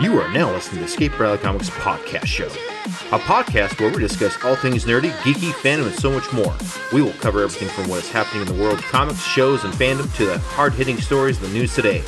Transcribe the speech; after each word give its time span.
You 0.00 0.20
are 0.20 0.32
now 0.32 0.52
listening 0.52 0.74
to 0.74 0.80
the 0.82 0.84
Escape 0.84 1.18
Reality 1.18 1.42
Comics 1.42 1.70
podcast 1.70 2.26
show, 2.26 2.46
a 2.46 3.18
podcast 3.18 3.80
where 3.80 3.90
we 3.90 3.98
discuss 3.98 4.38
all 4.44 4.54
things 4.54 4.84
nerdy, 4.84 5.10
geeky, 5.22 5.50
fandom, 5.50 5.86
and 5.86 5.94
so 5.96 6.12
much 6.12 6.32
more. 6.32 6.54
We 6.92 7.02
will 7.02 7.14
cover 7.14 7.42
everything 7.42 7.68
from 7.70 7.90
what 7.90 8.04
is 8.04 8.08
happening 8.08 8.46
in 8.46 8.46
the 8.46 8.62
world 8.62 8.78
of 8.78 8.84
comics, 8.84 9.20
shows, 9.24 9.64
and 9.64 9.74
fandom 9.74 10.14
to 10.14 10.26
the 10.26 10.38
hard 10.38 10.72
hitting 10.72 10.98
stories 10.98 11.42
of 11.42 11.48
the 11.48 11.58
news 11.58 11.74
today. 11.74 12.04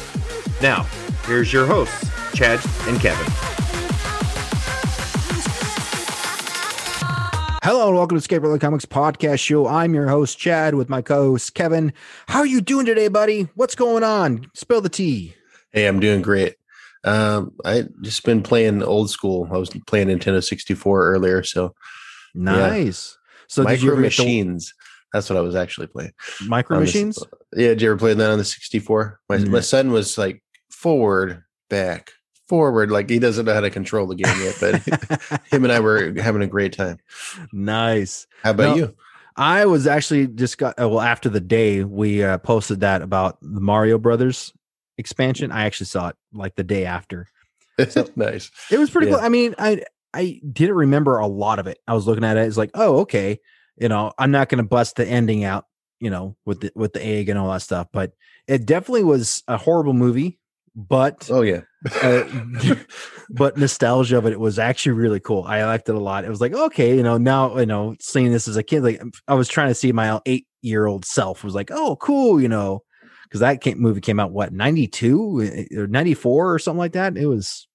Now, 0.63 0.85
here's 1.27 1.53
your 1.53 1.67
hosts, 1.67 2.09
Chad 2.33 2.61
and 2.87 3.01
Kevin. 3.01 3.27
Hello 7.65 7.89
and 7.89 7.97
welcome 7.97 8.17
to 8.17 8.21
Escape 8.21 8.43
Reality 8.43 8.61
Comics 8.61 8.87
podcast 8.87 9.41
show. 9.41 9.67
I'm 9.67 9.95
your 9.95 10.07
host 10.07 10.39
Chad 10.39 10.77
with 10.77 10.89
my 10.89 11.03
co-host 11.03 11.55
Kevin. 11.55 11.93
How 12.29 12.39
are 12.39 12.47
you 12.47 12.61
doing 12.61 12.87
today, 12.87 13.09
buddy? 13.09 13.49
What's 13.57 13.75
going 13.75 14.05
on? 14.05 14.49
Spill 14.55 14.81
the 14.81 14.89
tea. 14.89 15.35
Hey, 15.73 15.89
I'm 15.89 15.99
doing 15.99 16.23
great. 16.23 16.60
Um, 17.05 17.53
I 17.65 17.85
just 18.03 18.25
been 18.25 18.43
playing 18.43 18.83
old 18.83 19.11
school. 19.11 19.49
I 19.53 19.57
was 19.59 19.71
playing 19.87 20.09
Nintendo 20.09 20.43
64 20.45 21.07
earlier, 21.13 21.43
so 21.43 21.75
Nice. 22.35 23.17
So 23.49 23.65
did 23.65 23.83
you 23.83 23.89
Micro 23.89 23.93
ever 23.93 24.01
the 24.03 24.07
Machines. 24.07 24.75
That's 25.13 25.29
what 25.29 25.37
I 25.37 25.41
was 25.41 25.57
actually 25.57 25.89
playing. 25.89 26.13
micro 26.47 26.77
on 26.77 26.83
the 26.85 26.89
s- 26.89 26.95
machines? 26.95 27.19
Yeah, 27.57 27.69
did 27.69 27.83
you 27.83 27.91
ever 27.91 27.99
play 27.99 28.15
that 28.15 28.31
on 28.31 28.39
the 28.39 28.45
64? 28.45 29.21
My 29.29 29.39
Mm. 29.39 29.49
my 29.49 29.61
son 29.61 29.91
was 29.91 30.17
like 30.17 30.43
forward, 30.71 31.43
back, 31.69 32.13
forward. 32.49 32.91
Like 32.93 33.11
he 33.11 33.19
doesn't 33.19 33.45
know 33.47 33.55
how 33.55 33.61
to 33.61 33.71
control 33.71 34.07
the 34.07 34.15
game 34.15 34.37
yet, 34.41 34.57
but 34.61 35.41
him 35.51 35.65
and 35.65 35.73
I 35.73 35.81
were 35.81 36.13
having 36.21 36.43
a 36.43 36.47
great 36.47 36.73
time. 36.73 36.99
nice. 37.53 38.27
How 38.45 38.51
about 38.53 38.77
you? 38.77 38.95
I 39.37 39.65
was 39.67 39.87
actually 39.87 40.27
just 40.29 40.59
got 40.59 40.77
well 40.79 41.01
after 41.01 41.29
the 41.29 41.41
day 41.41 41.83
we 41.83 42.23
uh, 42.23 42.39
posted 42.39 42.81
that 42.81 43.03
about 43.03 43.39
the 43.41 43.61
Mario 43.61 43.97
Brothers 43.99 44.53
expansion. 45.01 45.51
I 45.51 45.65
actually 45.65 45.87
saw 45.87 46.09
it 46.09 46.17
like 46.33 46.55
the 46.55 46.63
day 46.65 46.85
after. 46.87 47.27
nice. 48.17 48.51
It 48.71 48.79
was 48.79 48.91
pretty 48.91 49.09
Yeah. 49.09 49.17
cool. 49.17 49.25
I 49.25 49.29
mean, 49.29 49.55
I 49.59 49.83
I 50.15 50.41
didn't 50.53 50.77
remember 50.77 51.19
a 51.19 51.27
lot 51.27 51.59
of 51.59 51.67
it. 51.67 51.79
I 51.89 51.95
was 51.95 52.07
looking 52.07 52.25
at 52.25 52.37
it. 52.37 52.47
It's 52.47 52.57
like, 52.57 52.71
oh, 52.75 53.01
okay. 53.01 53.39
You 53.77 53.89
know, 53.89 54.13
I'm 54.19 54.31
not 54.31 54.49
going 54.49 54.63
to 54.63 54.69
bust 54.69 54.97
the 54.97 55.07
ending 55.07 55.43
out. 55.45 55.65
You 55.99 56.09
know, 56.11 56.37
with 56.47 56.61
the 56.61 56.73
with 56.75 56.93
the 56.95 57.05
egg 57.05 57.29
and 57.29 57.39
all 57.39 57.51
that 57.53 57.61
stuff. 57.63 57.89
But 57.93 58.13
it 58.47 58.65
definitely 58.67 59.05
was 59.05 59.43
a 59.49 59.57
horrible 59.59 59.93
movie. 59.93 60.39
But 60.75 61.29
Oh 61.31 61.43
yeah. 61.43 61.63
uh, 62.03 62.25
but 63.31 63.57
nostalgia 63.59 64.19
of 64.19 64.27
it, 64.27 64.33
it 64.33 64.41
was 64.41 64.59
actually 64.59 64.93
really 64.93 65.21
cool. 65.21 65.43
I 65.45 65.65
liked 65.65 65.89
it 65.89 65.95
a 65.95 65.99
lot. 66.01 66.25
It 66.25 66.31
was 66.31 66.41
like, 66.41 66.53
okay, 66.55 66.97
you 66.97 67.03
know, 67.03 67.19
now 67.19 67.59
you 67.59 67.67
know, 67.67 67.97
seeing 68.01 68.33
this 68.33 68.49
as 68.49 68.57
a 68.57 68.63
kid, 68.63 68.83
like 68.83 69.03
I 69.29 69.35
was 69.35 69.49
trying 69.49 69.69
to 69.69 69.75
see 69.75 69.93
my 69.93 70.21
eight 70.27 70.47
year 70.63 70.87
old 70.87 71.05
self 71.05 71.43
was 71.45 71.55
like, 71.55 71.71
oh, 71.73 71.97
cool, 71.97 72.41
you 72.41 72.49
know, 72.49 72.81
because 73.31 73.41
that 73.41 73.61
came, 73.61 73.79
movie 73.79 74.01
came 74.01 74.19
out 74.19 74.33
what 74.33 74.53
ninety 74.53 74.89
two 74.89 75.67
or 75.77 75.87
ninety 75.87 76.15
four 76.15 76.53
or 76.53 76.59
something 76.59 76.79
like 76.79 76.93
that. 76.93 77.17
It 77.17 77.27
was 77.27 77.69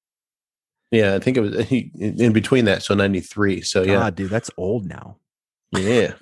yeah, 0.91 1.15
I 1.15 1.19
think 1.19 1.37
it 1.37 1.41
was 1.41 1.71
in 1.71 2.33
between 2.33 2.65
that, 2.65 2.83
so 2.83 2.93
93. 2.93 3.61
So 3.61 3.83
yeah. 3.83 3.95
God, 3.95 4.15
dude, 4.15 4.29
that's 4.29 4.51
old 4.57 4.85
now. 4.85 5.17
Yeah. 5.71 6.13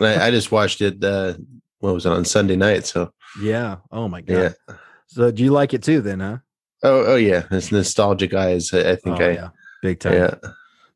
I, 0.00 0.26
I 0.26 0.30
just 0.30 0.52
watched 0.52 0.82
it 0.82 1.02
uh 1.02 1.34
what 1.80 1.94
was 1.94 2.04
it 2.04 2.12
on 2.12 2.24
Sunday 2.24 2.56
night, 2.56 2.86
so 2.86 3.12
Yeah. 3.40 3.76
Oh 3.90 4.08
my 4.08 4.20
god. 4.20 4.54
yeah. 4.68 4.76
So 5.06 5.30
do 5.30 5.42
you 5.42 5.50
like 5.50 5.72
it 5.72 5.82
too 5.82 6.00
then, 6.00 6.20
huh? 6.20 6.38
Oh, 6.82 7.12
oh 7.12 7.16
yeah, 7.16 7.44
it's 7.50 7.72
nostalgic 7.72 8.34
eyes. 8.34 8.72
I, 8.72 8.92
I 8.92 8.96
think 8.96 9.20
oh, 9.20 9.24
I, 9.24 9.30
yeah. 9.30 9.48
Big 9.82 10.00
time. 10.00 10.14
yeah. 10.14 10.34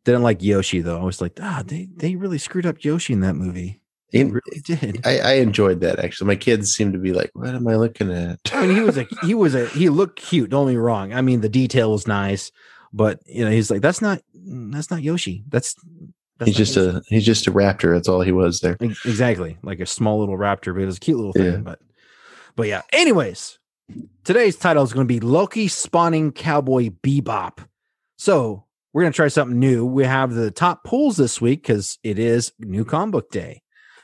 Didn't 0.05 0.23
like 0.23 0.43
Yoshi 0.43 0.81
though. 0.81 1.01
I 1.01 1.05
was 1.05 1.21
like, 1.21 1.39
ah, 1.41 1.63
they 1.65 1.89
they 1.95 2.17
really 2.17 2.39
screwed 2.39 2.67
up 2.67 2.85
Yoshi 2.85 3.13
in 3.13 3.21
that 3.21 3.35
movie. 3.35 3.81
In- 4.13 4.33
really 4.33 4.61
did. 4.65 5.07
I, 5.07 5.19
I 5.19 5.33
enjoyed 5.35 5.81
that 5.81 5.99
actually. 5.99 6.29
My 6.29 6.37
kids 6.37 6.75
seem 6.75 6.93
to 6.93 6.99
be 6.99 7.13
like, 7.13 7.31
"What 7.35 7.55
am 7.55 7.67
I 7.67 7.77
looking 7.77 8.13
at?" 8.13 8.39
I 8.53 8.67
mean, 8.67 8.77
he 8.77 8.83
was 8.83 8.99
a 8.99 9.07
he 9.23 9.35
was 9.35 9.55
a 9.55 9.67
he 9.69 9.89
looked 9.89 10.21
cute. 10.21 10.51
Don't 10.51 10.67
get 10.67 10.73
me 10.73 10.77
wrong. 10.77 11.13
I 11.15 11.23
mean, 11.23 11.41
the 11.41 11.49
detail 11.49 11.93
was 11.93 12.07
nice, 12.07 12.53
but 12.93 13.21
you 13.27 13.45
know, 13.45 13.51
he's 13.51 13.71
like, 13.71 13.81
that's 13.81 14.03
not 14.03 14.21
that's 14.35 14.91
not 14.91 15.03
Yoshi. 15.03 15.45
That's, 15.49 15.75
that's 16.39 16.49
he's 16.49 16.57
just 16.57 16.77
Yoshi." 16.77 16.97
a 16.99 17.03
he's 17.07 17.25
just 17.25 17.47
a 17.47 17.53
raptor. 17.53 17.95
That's 17.95 18.09
all 18.09 18.21
he 18.21 18.33
was 18.33 18.61
there. 18.61 18.77
Exactly 18.81 19.57
like 19.63 19.81
a 19.81 19.87
small 19.87 20.21
little 20.21 20.37
raptor, 20.37 20.75
but 20.75 20.83
it 20.83 20.87
was 20.87 20.99
a 20.99 21.01
cute 21.01 21.17
little 21.17 21.33
thing. 21.33 21.53
Yeah. 21.53 21.57
But 21.59 21.79
but 22.55 22.69
yeah. 22.69 22.83
Anyways, 22.93 23.59
today's 24.25 24.57
title 24.57 24.83
is 24.83 24.93
going 24.93 25.07
to 25.07 25.13
be 25.13 25.21
Loki 25.21 25.69
spawning 25.69 26.33
Cowboy 26.33 26.91
Bebop. 27.03 27.67
So 28.17 28.67
we're 28.93 29.03
going 29.03 29.13
to 29.13 29.17
try 29.17 29.29
something 29.29 29.59
new. 29.59 29.87
We 29.87 30.05
have 30.05 30.35
the 30.35 30.51
top 30.51 30.85
pulls 30.85 31.17
this 31.17 31.41
week 31.41 31.63
because 31.63 31.99
it 32.03 32.19
is 32.19 32.53
new 32.59 32.85
comic 32.85 33.13
book 33.13 33.31
day, 33.31 33.63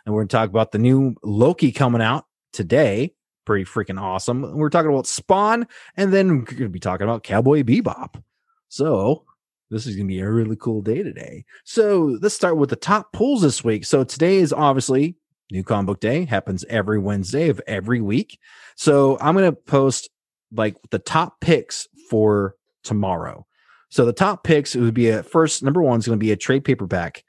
and 0.08 0.14
we're 0.14 0.22
going 0.22 0.28
to 0.28 0.36
talk 0.36 0.48
about 0.48 0.72
the 0.72 0.78
new 0.78 1.14
Loki 1.22 1.70
coming 1.70 2.00
out 2.00 2.24
today. 2.54 3.12
Pretty 3.44 3.66
freaking 3.66 4.00
awesome. 4.00 4.56
We're 4.56 4.70
talking 4.70 4.90
about 4.90 5.06
Spawn, 5.06 5.68
and 5.98 6.14
then 6.14 6.28
we're 6.30 6.44
going 6.44 6.62
to 6.62 6.68
be 6.70 6.80
talking 6.80 7.04
about 7.04 7.24
Cowboy 7.24 7.62
Bebop. 7.62 8.22
So 8.70 9.24
this 9.70 9.86
is 9.86 9.96
going 9.96 10.08
to 10.08 10.14
be 10.14 10.20
a 10.20 10.30
really 10.30 10.56
cool 10.56 10.80
day 10.80 11.02
today. 11.02 11.44
So 11.64 12.18
let's 12.22 12.34
start 12.34 12.56
with 12.56 12.70
the 12.70 12.76
top 12.76 13.12
pulls 13.12 13.42
this 13.42 13.62
week. 13.62 13.84
So 13.84 14.02
today 14.02 14.36
is 14.36 14.50
obviously 14.50 15.14
new 15.50 15.62
comic 15.62 15.86
book 15.88 16.00
day, 16.00 16.24
happens 16.24 16.64
every 16.70 16.98
Wednesday 16.98 17.50
of 17.50 17.60
every 17.66 18.00
week. 18.00 18.38
So 18.76 19.18
I'm 19.20 19.34
going 19.34 19.50
to 19.50 19.56
post 19.56 20.08
like 20.52 20.76
the 20.90 21.00
top 21.00 21.38
picks 21.42 21.86
for 22.08 22.54
tomorrow. 22.82 23.46
So 23.90 24.06
the 24.06 24.14
top 24.14 24.42
picks 24.42 24.74
it 24.74 24.80
would 24.80 24.94
be 24.94 25.10
a 25.10 25.22
first 25.22 25.62
number 25.62 25.82
one 25.82 25.98
is 25.98 26.06
going 26.06 26.18
to 26.18 26.24
be 26.24 26.32
a 26.32 26.36
trade 26.36 26.64
paperback 26.64 27.24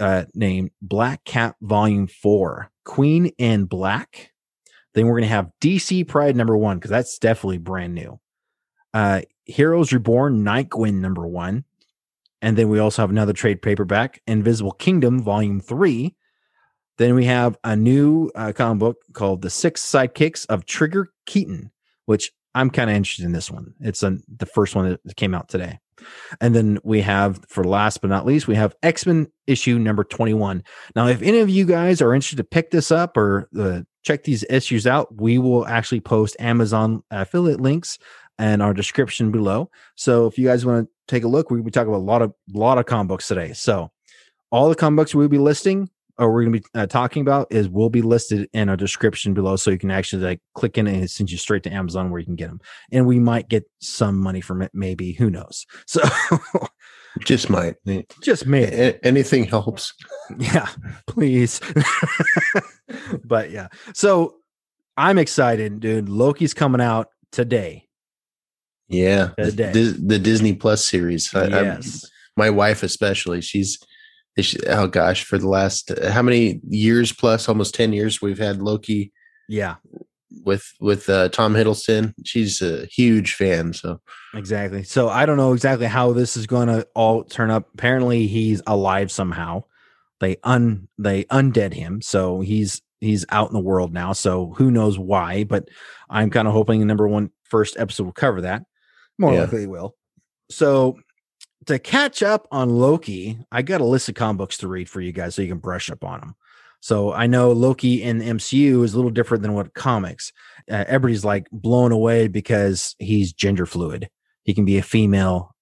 uh, 0.00 0.24
named 0.34 0.70
Black 0.80 1.24
Cat 1.24 1.56
Volume 1.60 2.06
Four, 2.06 2.70
Queen 2.84 3.26
in 3.38 3.64
Black. 3.64 4.32
Then 4.94 5.06
we're 5.06 5.12
going 5.12 5.22
to 5.22 5.28
have 5.28 5.50
DC 5.60 6.06
Pride 6.08 6.36
number 6.36 6.56
one 6.56 6.78
because 6.78 6.90
that's 6.90 7.18
definitely 7.18 7.58
brand 7.58 7.94
new. 7.94 8.18
Uh, 8.94 9.22
Heroes 9.44 9.92
Reborn 9.92 10.44
Nightwing 10.44 10.94
number 10.94 11.26
one, 11.26 11.64
and 12.42 12.56
then 12.56 12.68
we 12.68 12.78
also 12.78 13.02
have 13.02 13.10
another 13.10 13.32
trade 13.32 13.62
paperback, 13.62 14.20
Invisible 14.26 14.72
Kingdom 14.72 15.22
Volume 15.22 15.60
Three. 15.60 16.14
Then 16.96 17.14
we 17.14 17.26
have 17.26 17.56
a 17.62 17.76
new 17.76 18.30
uh, 18.34 18.52
comic 18.52 18.80
book 18.80 18.96
called 19.12 19.42
The 19.42 19.50
Six 19.50 19.82
Sidekicks 19.82 20.46
of 20.48 20.66
Trigger 20.66 21.08
Keaton, 21.26 21.70
which 22.06 22.32
I'm 22.54 22.70
kind 22.70 22.90
of 22.90 22.96
interested 22.96 23.24
in 23.24 23.32
this 23.32 23.50
one. 23.50 23.74
It's 23.80 24.00
the 24.00 24.48
first 24.52 24.74
one 24.74 24.98
that 25.04 25.16
came 25.16 25.34
out 25.34 25.48
today. 25.48 25.78
And 26.40 26.54
then 26.54 26.78
we 26.84 27.00
have, 27.02 27.44
for 27.48 27.64
last 27.64 28.00
but 28.00 28.10
not 28.10 28.26
least, 28.26 28.46
we 28.46 28.54
have 28.54 28.74
X 28.82 29.06
Men 29.06 29.26
issue 29.46 29.78
number 29.78 30.04
21. 30.04 30.62
Now, 30.94 31.08
if 31.08 31.22
any 31.22 31.38
of 31.38 31.48
you 31.48 31.64
guys 31.64 32.00
are 32.00 32.14
interested 32.14 32.36
to 32.36 32.44
pick 32.44 32.70
this 32.70 32.90
up 32.90 33.16
or 33.16 33.48
uh, 33.58 33.80
check 34.04 34.24
these 34.24 34.44
issues 34.48 34.86
out, 34.86 35.20
we 35.20 35.38
will 35.38 35.66
actually 35.66 36.00
post 36.00 36.36
Amazon 36.38 37.02
affiliate 37.10 37.60
links 37.60 37.98
and 38.38 38.62
our 38.62 38.72
description 38.72 39.32
below. 39.32 39.70
So 39.96 40.26
if 40.26 40.38
you 40.38 40.46
guys 40.46 40.64
want 40.64 40.86
to 40.86 40.90
take 41.08 41.24
a 41.24 41.28
look, 41.28 41.50
we 41.50 41.60
we 41.60 41.70
talk 41.70 41.86
about 41.86 41.98
a 41.98 41.98
lot 41.98 42.22
of 42.22 42.32
lot 42.52 42.78
of 42.78 42.86
comic 42.86 43.08
books 43.08 43.28
today. 43.28 43.52
So 43.52 43.90
all 44.50 44.68
the 44.68 44.74
comic 44.74 44.96
books 44.96 45.14
we'll 45.14 45.28
be 45.28 45.38
listing 45.38 45.90
or 46.18 46.32
we're 46.32 46.42
going 46.44 46.52
to 46.54 46.60
be 46.60 46.66
uh, 46.74 46.86
talking 46.86 47.22
about 47.22 47.46
is 47.50 47.68
will 47.68 47.90
be 47.90 48.02
listed 48.02 48.48
in 48.52 48.68
our 48.68 48.76
description 48.76 49.34
below 49.34 49.56
so 49.56 49.70
you 49.70 49.78
can 49.78 49.90
actually 49.90 50.22
like 50.22 50.40
click 50.54 50.76
in 50.78 50.86
and 50.86 51.04
it 51.04 51.10
sends 51.10 51.30
you 51.32 51.38
straight 51.38 51.62
to 51.62 51.70
amazon 51.72 52.10
where 52.10 52.18
you 52.18 52.26
can 52.26 52.36
get 52.36 52.48
them 52.48 52.60
and 52.92 53.06
we 53.06 53.18
might 53.18 53.48
get 53.48 53.64
some 53.80 54.18
money 54.18 54.40
from 54.40 54.62
it 54.62 54.70
maybe 54.74 55.12
who 55.12 55.30
knows? 55.30 55.66
So 55.86 56.02
Just 57.20 57.50
might. 57.50 57.76
just 58.22 58.46
me 58.46 58.62
A- 58.64 59.04
anything 59.04 59.44
helps. 59.44 59.94
yeah 60.38 60.68
please. 61.06 61.60
But 63.24 63.50
yeah. 63.50 63.68
So 63.94 64.36
i'm 64.96 65.18
excited 65.18 65.80
dude. 65.80 66.08
Loki's 66.08 66.54
coming 66.54 66.80
out 66.80 67.08
today. 67.32 67.88
Yeah, 68.88 69.30
the, 69.36 69.44
Today. 69.46 69.72
Dis- 69.72 69.98
the 70.02 70.18
Disney 70.18 70.54
Plus 70.54 70.86
series. 70.86 71.32
I, 71.34 71.46
yes. 71.48 72.06
my 72.36 72.50
wife 72.50 72.82
especially. 72.82 73.40
She's 73.42 73.78
she- 73.78 73.86
oh 74.66 74.86
gosh, 74.86 75.24
for 75.24 75.38
the 75.38 75.48
last 75.48 75.92
how 76.10 76.22
many 76.22 76.60
years 76.68 77.12
plus, 77.12 77.48
almost 77.48 77.74
ten 77.74 77.92
years, 77.92 78.20
we've 78.22 78.38
had 78.38 78.60
Loki 78.62 79.12
yeah 79.48 79.76
with 80.44 80.72
with 80.80 81.08
uh, 81.08 81.28
Tom 81.30 81.54
Hiddleston. 81.54 82.14
She's 82.24 82.60
a 82.60 82.86
huge 82.86 83.34
fan. 83.34 83.72
So 83.72 84.00
Exactly. 84.34 84.82
So 84.82 85.08
I 85.08 85.24
don't 85.26 85.38
know 85.38 85.52
exactly 85.54 85.86
how 85.86 86.12
this 86.12 86.36
is 86.36 86.46
going 86.46 86.68
to 86.68 86.86
all 86.94 87.24
turn 87.24 87.50
up. 87.50 87.68
Apparently, 87.74 88.26
he's 88.26 88.60
alive 88.66 89.10
somehow. 89.10 89.64
They 90.20 90.36
un 90.44 90.88
they 90.98 91.24
undead 91.24 91.72
him, 91.72 92.02
so 92.02 92.40
he's 92.40 92.82
he's 93.00 93.24
out 93.30 93.48
in 93.48 93.54
the 93.54 93.60
world 93.60 93.92
now. 93.92 94.12
So 94.12 94.52
who 94.56 94.70
knows 94.70 94.98
why? 94.98 95.44
But 95.44 95.68
I'm 96.10 96.30
kind 96.30 96.46
of 96.48 96.54
hoping 96.54 96.80
the 96.80 96.86
number 96.86 97.06
one 97.08 97.30
first 97.44 97.76
episode 97.78 98.04
will 98.04 98.12
cover 98.12 98.42
that. 98.42 98.64
More 99.18 99.32
Yeah. 99.32 99.40
likely, 99.42 99.62
it 99.62 99.70
will. 99.70 99.94
So 100.50 100.98
to 101.66 101.78
catch 101.78 102.22
up 102.22 102.46
on 102.50 102.70
Loki, 102.70 103.38
I 103.50 103.62
got 103.62 103.80
a 103.80 103.84
list 103.84 104.08
of 104.08 104.14
comic 104.14 104.38
books 104.38 104.58
to 104.58 104.68
read 104.68 104.88
for 104.88 105.00
you 105.00 105.12
guys 105.12 105.34
so 105.34 105.42
you 105.42 105.48
can 105.48 105.58
brush 105.58 105.90
up 105.90 106.04
on 106.04 106.20
them. 106.20 106.34
So 106.80 107.12
I 107.12 107.26
know 107.26 107.50
Loki 107.52 108.02
in 108.02 108.20
MCU 108.20 108.84
is 108.84 108.94
a 108.94 108.96
little 108.96 109.10
different 109.10 109.42
than 109.42 109.54
what 109.54 109.74
comics. 109.74 110.32
Uh, 110.70 110.84
everybody's 110.86 111.24
like 111.24 111.48
blown 111.50 111.90
away 111.92 112.28
because 112.28 112.94
he's 112.98 113.32
gender 113.32 113.66
fluid. 113.66 114.08
He 114.44 114.54
can 114.54 114.64
be 114.64 114.78
a 114.78 114.82
female 114.82 115.54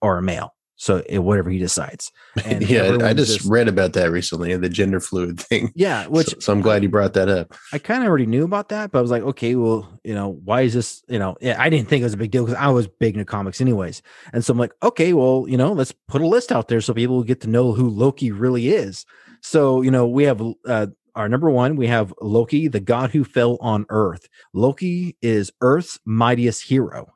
or 0.00 0.18
a 0.18 0.22
male. 0.22 0.54
So 0.78 1.02
it, 1.08 1.18
whatever 1.18 1.50
he 1.50 1.58
decides. 1.58 2.12
Yeah, 2.46 2.82
I 2.82 2.86
everyone 2.86 3.16
just, 3.16 3.44
read 3.44 3.68
about 3.68 3.92
that 3.94 4.10
recently, 4.10 4.56
the 4.56 4.68
gender 4.68 5.00
fluid 5.00 5.40
thing. 5.40 5.72
yeah, 5.74 6.06
which 6.08 6.28
so, 6.28 6.38
so 6.38 6.52
I'm 6.52 6.60
glad 6.60 6.82
you 6.82 6.88
brought 6.88 7.14
that 7.14 7.28
up. 7.28 7.54
I 7.72 7.78
kind 7.78 8.02
of 8.02 8.08
already 8.08 8.26
knew 8.26 8.44
about 8.44 8.68
that, 8.70 8.90
but 8.90 9.00
I 9.00 9.02
was 9.02 9.10
like, 9.10 9.22
okay, 9.22 9.56
well, 9.56 9.88
you 10.04 10.14
know, 10.14 10.40
why 10.44 10.62
is 10.62 10.74
this? 10.74 11.02
You 11.08 11.18
know, 11.18 11.36
yeah, 11.40 11.56
I 11.60 11.68
didn't 11.68 11.88
think 11.88 12.00
it 12.00 12.04
was 12.04 12.14
a 12.14 12.18
big 12.18 12.30
deal 12.30 12.44
because 12.44 12.58
I 12.58 12.68
was 12.68 12.86
big 12.86 13.14
into 13.14 13.24
comics 13.24 13.60
anyways. 13.60 14.02
And 14.32 14.44
so 14.44 14.52
I'm 14.52 14.58
like, 14.58 14.72
okay, 14.82 15.12
well, 15.12 15.46
you 15.48 15.56
know, 15.56 15.72
let's 15.72 15.92
put 16.06 16.22
a 16.22 16.26
list 16.26 16.52
out 16.52 16.68
there 16.68 16.80
so 16.80 16.94
people 16.94 17.16
will 17.16 17.24
get 17.24 17.40
to 17.42 17.48
know 17.48 17.72
who 17.72 17.90
Loki 17.90 18.30
really 18.30 18.68
is. 18.68 19.04
So, 19.40 19.82
you 19.82 19.90
know, 19.90 20.06
we 20.06 20.24
have 20.24 20.40
uh, 20.66 20.86
our 21.14 21.28
number 21.28 21.50
one, 21.50 21.74
we 21.76 21.88
have 21.88 22.14
Loki, 22.20 22.68
the 22.68 22.80
god 22.80 23.10
who 23.10 23.24
fell 23.24 23.58
on 23.60 23.84
Earth. 23.88 24.28
Loki 24.54 25.16
is 25.20 25.50
Earth's 25.60 25.98
mightiest 26.04 26.62
hero. 26.68 27.12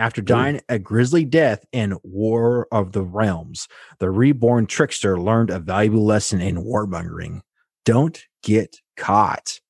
After 0.00 0.22
dying 0.22 0.62
a 0.70 0.78
grisly 0.78 1.26
death 1.26 1.66
in 1.72 1.98
War 2.02 2.66
of 2.72 2.92
the 2.92 3.02
Realms, 3.02 3.68
the 3.98 4.08
reborn 4.08 4.64
trickster 4.64 5.20
learned 5.20 5.50
a 5.50 5.58
valuable 5.58 6.06
lesson 6.06 6.40
in 6.40 6.64
warmongering. 6.64 7.42
Don't 7.84 8.18
get 8.42 8.76
caught. 8.96 9.60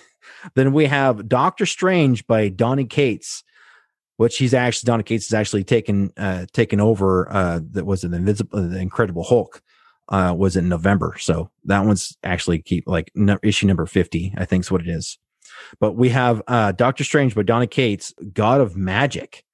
then 0.54 0.72
we 0.72 0.86
have 0.86 1.28
Doctor 1.28 1.66
Strange 1.66 2.24
by 2.28 2.50
Donny 2.50 2.84
Cates, 2.84 3.42
which 4.16 4.38
he's 4.38 4.54
actually 4.54 4.86
Donny 4.86 5.02
Cates 5.02 5.28
has 5.28 5.34
actually 5.34 5.64
taken 5.64 6.12
uh 6.16 6.46
taken 6.52 6.80
over 6.80 7.28
uh 7.28 7.58
that 7.72 7.84
was 7.84 8.04
an 8.04 8.14
invisible 8.14 8.68
the 8.68 8.78
Incredible 8.78 9.24
Hulk 9.24 9.60
uh 10.08 10.32
was 10.38 10.54
in 10.54 10.68
November. 10.68 11.16
So 11.18 11.50
that 11.64 11.84
one's 11.84 12.16
actually 12.22 12.62
keep 12.62 12.84
like 12.86 13.10
no, 13.16 13.38
issue 13.42 13.66
number 13.66 13.86
50, 13.86 14.34
I 14.38 14.44
think 14.44 14.62
is 14.62 14.70
what 14.70 14.82
it 14.82 14.88
is. 14.88 15.18
But 15.80 15.96
we 15.96 16.10
have 16.10 16.42
uh 16.46 16.70
Doctor 16.70 17.02
Strange 17.02 17.34
by 17.34 17.42
Donny 17.42 17.66
Cates, 17.66 18.14
God 18.32 18.60
of 18.60 18.76
Magic. 18.76 19.44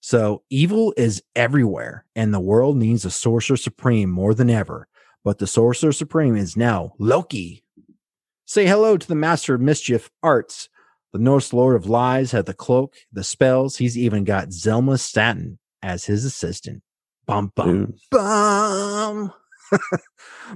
So 0.00 0.42
evil 0.48 0.94
is 0.96 1.22
everywhere, 1.34 2.04
and 2.14 2.32
the 2.32 2.40
world 2.40 2.76
needs 2.76 3.04
a 3.04 3.10
sorcerer 3.10 3.56
supreme 3.56 4.10
more 4.10 4.34
than 4.34 4.50
ever. 4.50 4.88
But 5.24 5.38
the 5.38 5.46
sorcerer 5.46 5.92
supreme 5.92 6.36
is 6.36 6.56
now 6.56 6.92
Loki. 6.98 7.64
Say 8.46 8.66
hello 8.66 8.96
to 8.96 9.06
the 9.06 9.14
master 9.14 9.54
of 9.54 9.60
mischief 9.60 10.10
arts. 10.22 10.68
The 11.12 11.18
Norse 11.18 11.52
lord 11.52 11.74
of 11.76 11.88
lies 11.88 12.32
had 12.32 12.46
the 12.46 12.54
cloak, 12.54 12.94
the 13.12 13.24
spells. 13.24 13.76
He's 13.76 13.98
even 13.98 14.24
got 14.24 14.48
Zelma 14.48 14.98
Stanton 14.98 15.58
as 15.82 16.04
his 16.04 16.24
assistant. 16.24 16.82
Bum 17.26 17.52
bum 17.54 17.94
bum. 18.10 19.32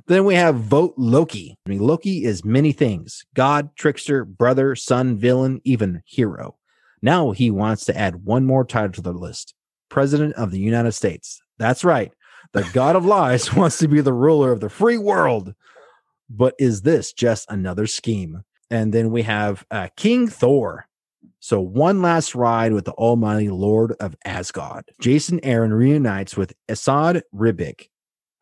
then 0.07 0.25
we 0.25 0.35
have 0.35 0.57
vote 0.57 0.95
Loki. 0.97 1.59
I 1.67 1.69
mean, 1.69 1.81
Loki 1.81 2.25
is 2.25 2.45
many 2.45 2.73
things: 2.73 3.25
God, 3.35 3.77
trickster, 3.77 4.25
brother, 4.25 4.75
son, 4.75 5.19
villain, 5.19 5.61
even 5.65 6.03
hero. 6.07 6.57
Now 7.03 7.33
he 7.33 7.51
wants 7.51 7.85
to 7.87 7.99
add 7.99 8.25
one 8.25 8.47
more 8.47 8.65
title 8.65 8.93
to 8.93 9.03
the 9.03 9.13
list 9.13 9.55
President 9.89 10.35
of 10.35 10.51
the 10.51 10.61
United 10.61 10.93
States. 10.93 11.43
That's 11.59 11.85
right. 11.85 12.13
The 12.53 12.69
God 12.73 12.97
of 12.97 13.05
Lies 13.05 13.53
wants 13.57 13.79
to 13.79 13.89
be 13.89 14.01
the 14.01 14.13
ruler 14.13 14.53
of 14.53 14.61
the 14.61 14.71
free 14.71 14.99
world. 14.99 15.55
But 16.31 16.55
is 16.59 16.83
this 16.83 17.13
just 17.13 17.51
another 17.51 17.87
scheme? 17.87 18.45
And 18.71 18.95
then 18.95 19.11
we 19.11 19.23
have 19.23 19.67
uh, 19.71 19.89
King 19.97 20.29
Thor. 20.29 20.87
So, 21.41 21.61
one 21.61 22.01
last 22.01 22.35
ride 22.35 22.73
with 22.73 22.85
the 22.85 22.93
almighty 22.93 23.49
Lord 23.49 23.93
of 24.01 24.17
Asgard. 24.25 24.85
Jason 25.01 25.41
Aaron 25.43 25.75
reunites 25.75 26.37
with 26.37 26.55
Esad 26.69 27.23
Ribic. 27.35 27.89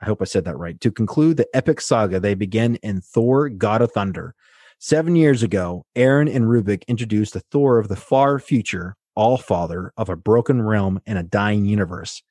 I 0.00 0.04
hope 0.04 0.20
I 0.20 0.26
said 0.26 0.44
that 0.44 0.58
right. 0.58 0.80
To 0.82 0.90
conclude 0.90 1.36
the 1.36 1.48
epic 1.54 1.80
saga 1.80 2.20
they 2.20 2.34
begin 2.34 2.76
in 2.76 3.00
Thor, 3.00 3.48
God 3.48 3.82
of 3.82 3.92
Thunder. 3.92 4.34
Seven 4.82 5.14
years 5.14 5.42
ago, 5.42 5.84
Aaron 5.94 6.26
and 6.26 6.46
Ribic 6.46 6.86
introduced 6.88 7.34
the 7.34 7.42
Thor 7.50 7.78
of 7.78 7.88
the 7.88 7.96
far 7.96 8.38
future, 8.38 8.96
all 9.14 9.36
father 9.36 9.92
of 9.98 10.08
a 10.08 10.16
broken 10.16 10.62
realm 10.62 10.98
and 11.04 11.18
a 11.18 11.22
dying 11.22 11.66
universe. 11.66 12.22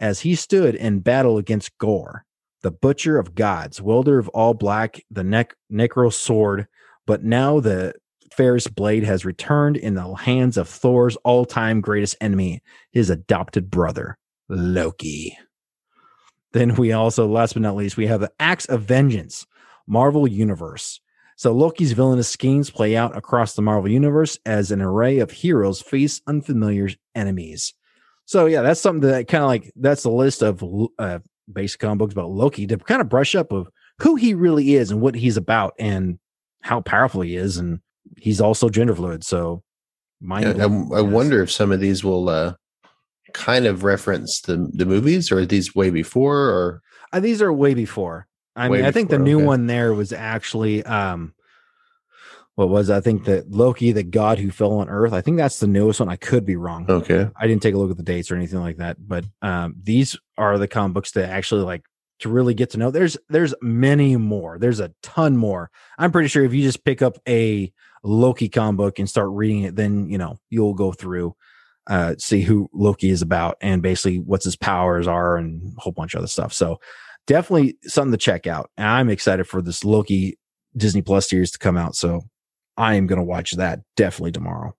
As 0.00 0.18
he 0.18 0.34
stood 0.34 0.74
in 0.74 0.98
battle 0.98 1.38
against 1.38 1.78
Gorr, 1.78 2.24
the 2.62 2.72
butcher 2.72 3.18
of 3.18 3.36
gods, 3.36 3.80
wielder 3.80 4.18
of 4.18 4.28
all 4.30 4.52
black, 4.52 5.00
the 5.12 5.22
neck 5.22 5.54
necro 5.72 6.12
sword, 6.12 6.66
but 7.06 7.22
now 7.22 7.60
the 7.60 7.94
Ferris 8.32 8.66
blade 8.66 9.04
has 9.04 9.24
returned 9.24 9.76
in 9.76 9.94
the 9.94 10.12
hands 10.14 10.56
of 10.56 10.68
Thor's 10.68 11.14
all-time 11.18 11.80
greatest 11.80 12.16
enemy, 12.20 12.64
his 12.90 13.10
adopted 13.10 13.70
brother, 13.70 14.18
Loki. 14.48 15.38
Then 16.52 16.74
we 16.74 16.90
also, 16.90 17.28
last 17.28 17.52
but 17.52 17.62
not 17.62 17.76
least, 17.76 17.96
we 17.96 18.08
have 18.08 18.20
the 18.22 18.32
Acts 18.40 18.66
of 18.66 18.82
Vengeance, 18.82 19.46
Marvel 19.86 20.26
Universe. 20.26 21.00
So 21.40 21.52
Loki's 21.52 21.92
villainous 21.92 22.28
schemes 22.28 22.68
play 22.68 22.94
out 22.94 23.16
across 23.16 23.54
the 23.54 23.62
Marvel 23.62 23.90
Universe 23.90 24.38
as 24.44 24.70
an 24.70 24.82
array 24.82 25.20
of 25.20 25.30
heroes 25.30 25.80
face 25.80 26.20
unfamiliar 26.26 26.90
enemies. 27.14 27.72
So 28.26 28.44
yeah, 28.44 28.60
that's 28.60 28.78
something 28.78 29.08
that 29.08 29.26
kind 29.26 29.44
of 29.44 29.48
like 29.48 29.72
that's 29.74 30.02
the 30.02 30.10
list 30.10 30.42
of 30.42 30.62
uh, 30.98 31.20
basic 31.50 31.80
comic 31.80 31.96
books 31.96 32.12
about 32.12 32.28
Loki 32.28 32.66
to 32.66 32.76
kind 32.76 33.00
of 33.00 33.08
brush 33.08 33.34
up 33.34 33.52
of 33.52 33.70
who 34.00 34.16
he 34.16 34.34
really 34.34 34.74
is 34.74 34.90
and 34.90 35.00
what 35.00 35.14
he's 35.14 35.38
about 35.38 35.72
and 35.78 36.18
how 36.60 36.82
powerful 36.82 37.22
he 37.22 37.36
is, 37.36 37.56
and 37.56 37.80
he's 38.18 38.42
also 38.42 38.68
gender 38.68 38.94
fluid. 38.94 39.24
So, 39.24 39.62
I, 40.30 40.64
I, 40.64 40.98
I 40.98 41.00
wonder 41.00 41.42
if 41.42 41.50
some 41.50 41.72
of 41.72 41.80
these 41.80 42.04
will 42.04 42.28
uh, 42.28 42.52
kind 43.32 43.64
of 43.64 43.82
reference 43.82 44.42
the 44.42 44.68
the 44.74 44.84
movies, 44.84 45.32
or 45.32 45.38
are 45.38 45.46
these 45.46 45.74
way 45.74 45.88
before, 45.88 46.50
or 46.50 46.82
uh, 47.14 47.20
these 47.20 47.40
are 47.40 47.50
way 47.50 47.72
before. 47.72 48.26
I 48.56 48.68
mean, 48.68 48.84
I 48.84 48.90
think 48.90 49.10
the 49.10 49.18
new 49.18 49.38
okay. 49.38 49.46
one 49.46 49.66
there 49.66 49.94
was 49.94 50.12
actually 50.12 50.84
um 50.84 51.34
what 52.56 52.68
was 52.68 52.90
I 52.90 53.00
think 53.00 53.24
that 53.24 53.50
Loki, 53.50 53.92
the 53.92 54.02
god 54.02 54.38
who 54.38 54.50
fell 54.50 54.72
on 54.74 54.88
Earth. 54.88 55.12
I 55.12 55.20
think 55.20 55.36
that's 55.36 55.60
the 55.60 55.66
newest 55.66 56.00
one. 56.00 56.08
I 56.08 56.16
could 56.16 56.44
be 56.44 56.56
wrong. 56.56 56.84
Okay. 56.88 57.30
I 57.36 57.46
didn't 57.46 57.62
take 57.62 57.74
a 57.74 57.78
look 57.78 57.90
at 57.90 57.96
the 57.96 58.02
dates 58.02 58.30
or 58.30 58.36
anything 58.36 58.60
like 58.60 58.78
that, 58.78 58.96
but 59.06 59.24
um 59.42 59.76
these 59.82 60.18
are 60.36 60.58
the 60.58 60.68
comic 60.68 60.94
books 60.94 61.12
that 61.12 61.30
actually 61.30 61.62
like 61.62 61.82
to 62.20 62.28
really 62.28 62.54
get 62.54 62.70
to 62.70 62.78
know. 62.78 62.90
There's 62.90 63.16
there's 63.28 63.54
many 63.62 64.16
more. 64.16 64.58
There's 64.58 64.80
a 64.80 64.92
ton 65.02 65.36
more. 65.36 65.70
I'm 65.98 66.12
pretty 66.12 66.28
sure 66.28 66.44
if 66.44 66.52
you 66.52 66.62
just 66.62 66.84
pick 66.84 67.02
up 67.02 67.18
a 67.28 67.72
Loki 68.02 68.48
comic 68.48 68.76
book 68.78 68.98
and 68.98 69.08
start 69.08 69.30
reading 69.30 69.62
it, 69.62 69.76
then 69.76 70.08
you 70.08 70.18
know 70.18 70.38
you'll 70.50 70.74
go 70.74 70.92
through 70.92 71.34
uh 71.86 72.14
see 72.18 72.42
who 72.42 72.68
Loki 72.74 73.10
is 73.10 73.22
about 73.22 73.56
and 73.62 73.80
basically 73.80 74.18
what's 74.18 74.44
his 74.44 74.56
powers 74.56 75.06
are 75.06 75.36
and 75.36 75.74
a 75.78 75.80
whole 75.80 75.92
bunch 75.92 76.14
of 76.14 76.18
other 76.18 76.28
stuff. 76.28 76.52
So 76.52 76.78
definitely 77.30 77.78
something 77.84 78.10
to 78.10 78.18
check 78.18 78.48
out. 78.48 78.70
And 78.76 78.88
I'm 78.88 79.08
excited 79.08 79.44
for 79.44 79.62
this 79.62 79.84
Loki 79.84 80.36
Disney 80.76 81.00
Plus 81.00 81.30
series 81.30 81.52
to 81.52 81.58
come 81.58 81.76
out. 81.76 81.94
So 81.94 82.22
I 82.76 82.94
am 82.94 83.06
going 83.06 83.20
to 83.20 83.24
watch 83.24 83.52
that 83.52 83.80
definitely 83.96 84.32
tomorrow. 84.32 84.74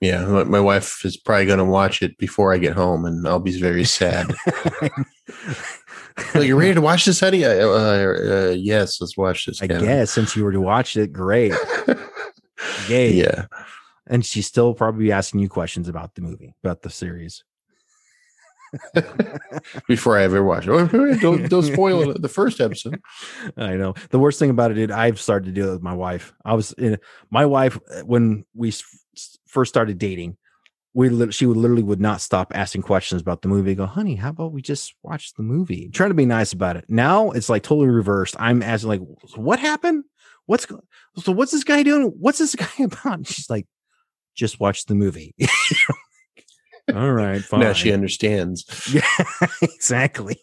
Yeah, 0.00 0.24
my 0.44 0.60
wife 0.60 1.04
is 1.04 1.16
probably 1.16 1.46
going 1.46 1.58
to 1.58 1.64
watch 1.64 2.02
it 2.02 2.18
before 2.18 2.52
I 2.52 2.58
get 2.58 2.74
home, 2.74 3.04
and 3.04 3.26
I'll 3.26 3.40
be 3.40 3.60
very 3.60 3.82
sad. 3.82 4.32
well, 6.34 6.44
you 6.44 6.56
ready 6.56 6.74
to 6.74 6.80
watch 6.80 7.04
this, 7.04 7.18
honey? 7.18 7.44
Uh, 7.44 7.50
uh, 7.50 8.54
yes, 8.56 9.00
let's 9.00 9.16
watch 9.16 9.46
this. 9.46 9.60
I 9.60 9.66
guess 9.66 10.12
since 10.12 10.36
you 10.36 10.44
were 10.44 10.52
to 10.52 10.60
watch 10.60 10.96
it, 10.96 11.12
great. 11.12 11.52
Yay. 12.88 13.12
Yeah. 13.12 13.46
And 14.06 14.24
she's 14.24 14.46
still 14.46 14.72
probably 14.72 15.10
asking 15.10 15.40
you 15.40 15.48
questions 15.48 15.88
about 15.88 16.14
the 16.14 16.22
movie, 16.22 16.54
about 16.62 16.82
the 16.82 16.90
series. 16.90 17.42
before 19.88 20.18
I 20.18 20.22
ever 20.24 20.42
watch 20.42 20.66
it. 20.66 21.20
don't, 21.20 21.48
don't 21.48 21.62
spoil 21.72 22.14
the 22.14 22.28
first 22.28 22.60
episode. 22.60 23.00
I 23.56 23.74
know. 23.74 23.94
The 24.10 24.18
worst 24.18 24.38
thing 24.38 24.50
about 24.50 24.70
it, 24.70 24.78
is 24.78 24.90
I've 24.90 25.20
started 25.20 25.46
to 25.46 25.52
do 25.52 25.68
it 25.68 25.72
with 25.74 25.82
my 25.82 25.94
wife. 25.94 26.32
I 26.44 26.54
was 26.54 26.72
in, 26.72 26.98
my 27.30 27.46
wife 27.46 27.78
uh, 27.94 28.00
when 28.02 28.44
we 28.54 28.72
first 29.46 29.70
started 29.70 29.98
dating. 29.98 30.36
We 30.94 31.30
she 31.30 31.46
would 31.46 31.56
literally 31.56 31.82
would 31.82 32.00
not 32.00 32.20
stop 32.20 32.52
asking 32.54 32.82
questions 32.82 33.20
about 33.20 33.42
the 33.42 33.48
movie. 33.48 33.72
I 33.72 33.74
go, 33.74 33.86
honey, 33.86 34.16
how 34.16 34.30
about 34.30 34.52
we 34.52 34.62
just 34.62 34.94
watch 35.02 35.34
the 35.34 35.42
movie? 35.42 35.90
trying 35.90 36.10
to 36.10 36.14
be 36.14 36.26
nice 36.26 36.52
about 36.52 36.76
it. 36.76 36.86
Now 36.88 37.30
it's 37.30 37.48
like 37.48 37.62
totally 37.62 37.88
reversed. 37.88 38.34
I'm 38.38 38.62
asking 38.62 38.88
like, 38.88 39.00
what 39.36 39.60
happened? 39.60 40.04
What's 40.46 40.66
so? 41.18 41.32
What's 41.32 41.52
this 41.52 41.62
guy 41.62 41.82
doing? 41.82 42.14
What's 42.18 42.38
this 42.38 42.54
guy 42.56 42.84
about? 42.84 43.26
she's 43.26 43.50
like, 43.50 43.66
just 44.34 44.60
watch 44.60 44.86
the 44.86 44.94
movie. 44.94 45.34
All 46.94 47.12
right, 47.12 47.42
fine. 47.42 47.60
Now 47.68 47.72
she 47.72 47.92
understands. 47.92 48.64
Yeah, 48.92 49.46
exactly. 49.62 50.40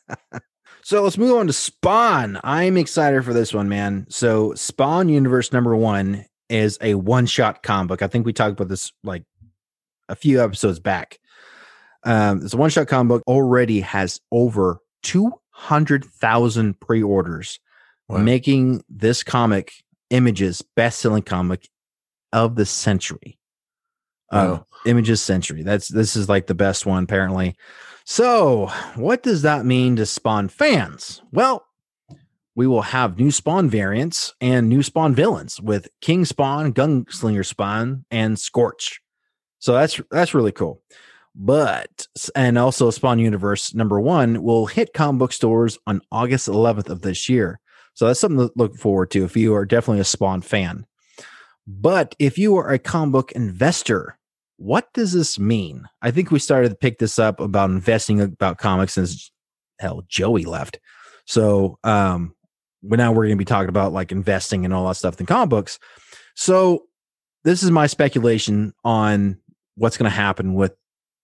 so 0.82 1.02
let's 1.02 1.18
move 1.18 1.36
on 1.36 1.46
to 1.46 1.52
Spawn. 1.52 2.40
I'm 2.42 2.76
excited 2.76 3.24
for 3.24 3.32
this 3.32 3.54
one, 3.54 3.68
man. 3.68 4.06
So 4.08 4.54
Spawn 4.54 5.08
Universe 5.08 5.52
number 5.52 5.76
one 5.76 6.24
is 6.48 6.78
a 6.80 6.94
one-shot 6.94 7.62
comic 7.62 7.88
book. 7.88 8.02
I 8.02 8.08
think 8.08 8.26
we 8.26 8.32
talked 8.32 8.52
about 8.52 8.68
this 8.68 8.92
like 9.04 9.24
a 10.08 10.16
few 10.16 10.42
episodes 10.42 10.80
back. 10.80 11.18
Um, 12.02 12.42
it's 12.42 12.54
a 12.54 12.56
one-shot 12.56 12.88
comic 12.88 13.08
book 13.08 13.22
already 13.28 13.80
has 13.80 14.20
over 14.32 14.80
200,000 15.02 16.80
pre-orders, 16.80 17.60
wow. 18.08 18.18
making 18.18 18.82
this 18.88 19.22
comic 19.22 19.72
images 20.08 20.62
best-selling 20.74 21.22
comic 21.22 21.68
of 22.32 22.56
the 22.56 22.66
century. 22.66 23.39
Wow. 24.32 24.66
Images 24.86 25.20
Century. 25.20 25.62
That's 25.62 25.88
this 25.88 26.16
is 26.16 26.28
like 26.28 26.46
the 26.46 26.54
best 26.54 26.86
one 26.86 27.04
apparently. 27.04 27.56
So, 28.04 28.66
what 28.96 29.22
does 29.22 29.42
that 29.42 29.66
mean 29.66 29.96
to 29.96 30.06
Spawn 30.06 30.48
fans? 30.48 31.22
Well, 31.32 31.64
we 32.54 32.66
will 32.66 32.82
have 32.82 33.18
new 33.18 33.30
Spawn 33.30 33.70
variants 33.70 34.34
and 34.40 34.68
new 34.68 34.82
Spawn 34.82 35.14
villains 35.14 35.60
with 35.60 35.88
King 36.00 36.24
Spawn, 36.24 36.72
Gunslinger 36.72 37.46
Spawn, 37.46 38.04
and 38.10 38.38
Scorch. 38.38 39.00
So 39.60 39.74
that's 39.74 40.00
that's 40.10 40.34
really 40.34 40.52
cool. 40.52 40.82
But 41.34 42.08
and 42.34 42.58
also 42.58 42.90
Spawn 42.90 43.18
Universe 43.18 43.74
number 43.74 44.00
one 44.00 44.42
will 44.42 44.66
hit 44.66 44.92
comic 44.92 45.20
book 45.20 45.32
stores 45.32 45.78
on 45.86 46.00
August 46.10 46.48
11th 46.48 46.88
of 46.88 47.02
this 47.02 47.28
year. 47.28 47.60
So 47.94 48.06
that's 48.06 48.20
something 48.20 48.48
to 48.48 48.52
look 48.56 48.76
forward 48.76 49.10
to 49.12 49.24
if 49.24 49.36
you 49.36 49.54
are 49.54 49.64
definitely 49.64 50.00
a 50.00 50.04
Spawn 50.04 50.40
fan. 50.40 50.86
But 51.66 52.16
if 52.18 52.38
you 52.38 52.56
are 52.56 52.70
a 52.70 52.78
comic 52.78 53.12
book 53.12 53.32
investor, 53.32 54.18
what 54.60 54.92
does 54.92 55.14
this 55.14 55.38
mean? 55.38 55.88
I 56.02 56.10
think 56.10 56.30
we 56.30 56.38
started 56.38 56.68
to 56.68 56.74
pick 56.74 56.98
this 56.98 57.18
up 57.18 57.40
about 57.40 57.70
investing 57.70 58.20
about 58.20 58.58
comics 58.58 58.92
since 58.92 59.32
hell 59.78 60.04
Joey 60.06 60.44
left. 60.44 60.78
So 61.24 61.78
um 61.82 62.34
but 62.82 62.98
now 62.98 63.10
we're 63.10 63.24
going 63.24 63.36
to 63.36 63.36
be 63.36 63.44
talking 63.44 63.70
about 63.70 63.92
like 63.92 64.12
investing 64.12 64.64
and 64.64 64.74
all 64.74 64.86
that 64.88 64.96
stuff 64.96 65.18
in 65.18 65.26
comic 65.26 65.48
books. 65.48 65.78
So 66.34 66.84
this 67.44 67.62
is 67.62 67.70
my 67.70 67.86
speculation 67.86 68.72
on 68.84 69.38
what's 69.76 69.96
going 69.96 70.10
to 70.10 70.16
happen 70.16 70.54
with 70.54 70.74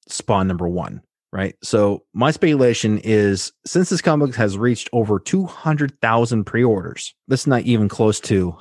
Spawn 0.09 0.49
number 0.49 0.69
one, 0.69 1.03
right? 1.33 1.57
So 1.63 2.05
my 2.15 2.31
speculation 2.31 2.99
is 2.99 3.53
since 3.67 3.91
this 3.91 4.03
comic 4.03 4.29
book 4.29 4.37
has 4.37 4.57
reached 4.57 4.89
over 4.93 5.19
200,000 5.19 6.45
pre-orders, 6.45 7.15
this 7.29 7.41
is 7.41 7.47
not 7.47 7.63
even 7.63 7.89
close 7.89 8.19
to 8.21 8.57